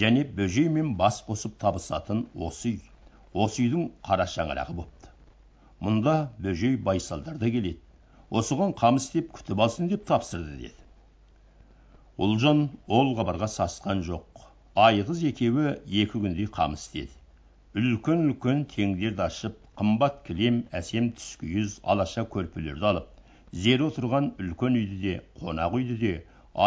Және 0.02 0.24
бөжеймен 0.38 0.94
бас 1.00 1.20
қосып 1.28 1.58
табысатын 1.62 2.26
осы 2.48 2.74
үй. 2.74 2.78
Осы 3.34 3.66
үйдің 3.66 3.90
қара 4.08 4.28
шаңырағы 4.36 4.78
бопты. 4.78 5.10
Мұнда 5.84 6.16
бөжей 6.40 6.78
байсалдар 6.78 7.38
да 7.42 7.50
келеді. 7.56 7.80
Осыған 8.32 8.72
қам 8.80 9.02
істеп 9.02 9.34
күтіп 9.36 9.66
алсын 9.66 9.90
деп 9.92 10.06
тапсырды 10.10 10.56
деді. 10.62 10.88
Ұлжан 12.18 12.68
ол 12.88 13.16
хабарға 13.18 13.50
сасқан 13.52 14.06
жоқ. 14.08 14.46
Айғыз 14.86 15.26
екеуі 15.30 15.76
екі 16.04 16.24
күндей 16.24 16.48
қам 16.60 16.78
істеді. 16.80 17.12
Үлкен 17.78 18.28
үлкен 18.30 18.64
теңдерді 18.70 19.26
ашып 19.28 19.60
қымбат 19.84 20.22
кілем 20.28 20.58
әсем 20.80 21.10
түскиіз 21.20 21.74
алаша 21.94 22.24
көрпелерді 22.34 22.86
алып 22.90 23.08
зере 23.64 23.84
отырған 23.90 24.28
үлкен 24.40 24.78
үйді 24.80 25.00
де 25.02 25.16
қонақ 25.40 25.74
үйді 25.80 25.96
де 26.04 26.12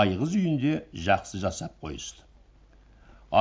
айғыз 0.00 0.35
үйінде 0.37 0.72
жақсы 1.07 1.38
жасап 1.44 1.79
қойысты. 1.81 2.20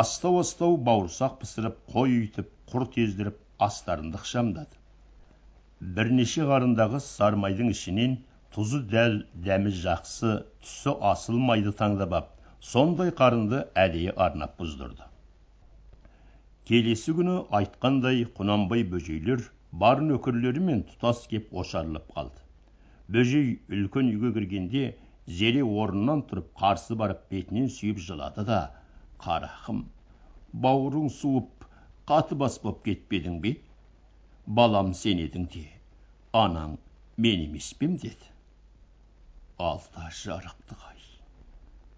Астау 0.01 0.37
астау 0.39 0.77
бауырсақ 0.89 1.35
пісіріп 1.41 1.81
қой 1.91 2.15
үйтіп 2.21 2.53
құрт 2.71 2.95
ездіріп 3.03 3.41
астарынды 3.67 4.21
ықшамдады. 4.21 4.79
Бірнеше 5.97 6.47
қарындағы 6.51 7.01
сармайдың 7.03 7.73
ішінен 7.73 8.15
тұзы 8.55 8.79
дәл 8.93 9.19
дәмі 9.49 9.73
жақсы 9.81 10.37
түсі 10.63 10.95
асыл 11.11 11.41
майды 11.49 11.75
таңдап 11.83 12.15
ап 12.21 12.31
сондай 12.69 13.11
қарынды 13.19 13.65
әдейі 13.83 14.15
арнап 14.15 14.55
бұздырды. 14.61 15.03
Келесі 16.65 17.13
күні 17.19 17.41
айтқандай 17.59 18.23
құнанбай 18.39 18.87
бөжейлер 18.95 19.43
бар 19.83 20.01
нөкерлерімен 20.07 20.83
тұтас 20.91 21.25
кеп 21.31 21.53
ошарылып 21.61 22.07
қалды. 22.15 22.41
Бөжей 23.15 23.49
үлкен 23.77 24.11
үйге 24.13 24.31
кіргенде 24.37 24.83
зере 25.39 25.63
орнынан 25.83 26.23
тұрып 26.29 26.51
қарсы 26.61 26.97
барып 27.01 27.25
бетінен 27.33 27.69
сүйіп 27.77 28.01
жылады 28.07 28.45
да 28.49 28.59
қарақым 29.25 29.83
бауырың 30.65 31.11
суып 31.19 31.67
қаты 32.11 32.37
бас 32.43 32.59
боп 32.63 32.83
кетпедің 32.87 33.39
бе? 33.45 33.55
Балам 34.45 34.93
сен 34.93 35.21
едің 35.25 35.49
де 35.55 35.65
анаң 36.43 36.77
мен 37.17 37.47
емес 37.47 37.73
пе 37.79 37.87
деді. 37.87 38.31
Алта 39.57 40.09
жарықтық 40.23 40.87
ай 40.89 40.95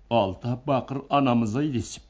алта 0.09 0.53
бақыр 0.67 1.01
анамыз 1.19 1.55
ай 1.59 1.67
десіп 1.73 2.03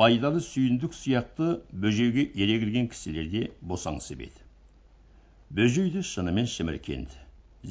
байдалы 0.00 0.42
сүйіндік 0.48 0.94
сияқты 0.94 1.48
бөжейге 1.84 2.28
ере 2.44 2.58
кірген 2.62 2.86
кісілер 2.92 3.30
де 3.32 3.42
босаңсып 3.72 4.22
еді. 4.28 4.43
Бөжей 5.54 5.90
де 5.94 6.00
шынымен 6.02 6.48
шіміркенді. 6.50 7.20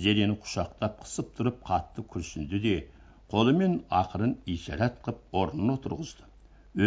Зерені 0.04 0.38
құшақтап 0.43 1.02
қысып 1.04 1.34
тұрып 1.38 1.58
қатты 1.67 2.06
күрсінді 2.13 2.60
де 2.65 2.76
қолымен 3.34 3.74
ақырын 4.02 4.38
ишарат 4.54 5.02
қып 5.04 5.19
орнына 5.41 5.76
отырғызды. 5.76 6.24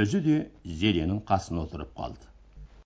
Өзі 0.00 0.22
де 0.24 0.36
зеренің 0.80 1.20
қасына 1.28 1.66
отырып 1.66 1.92
қалды. 2.00 2.24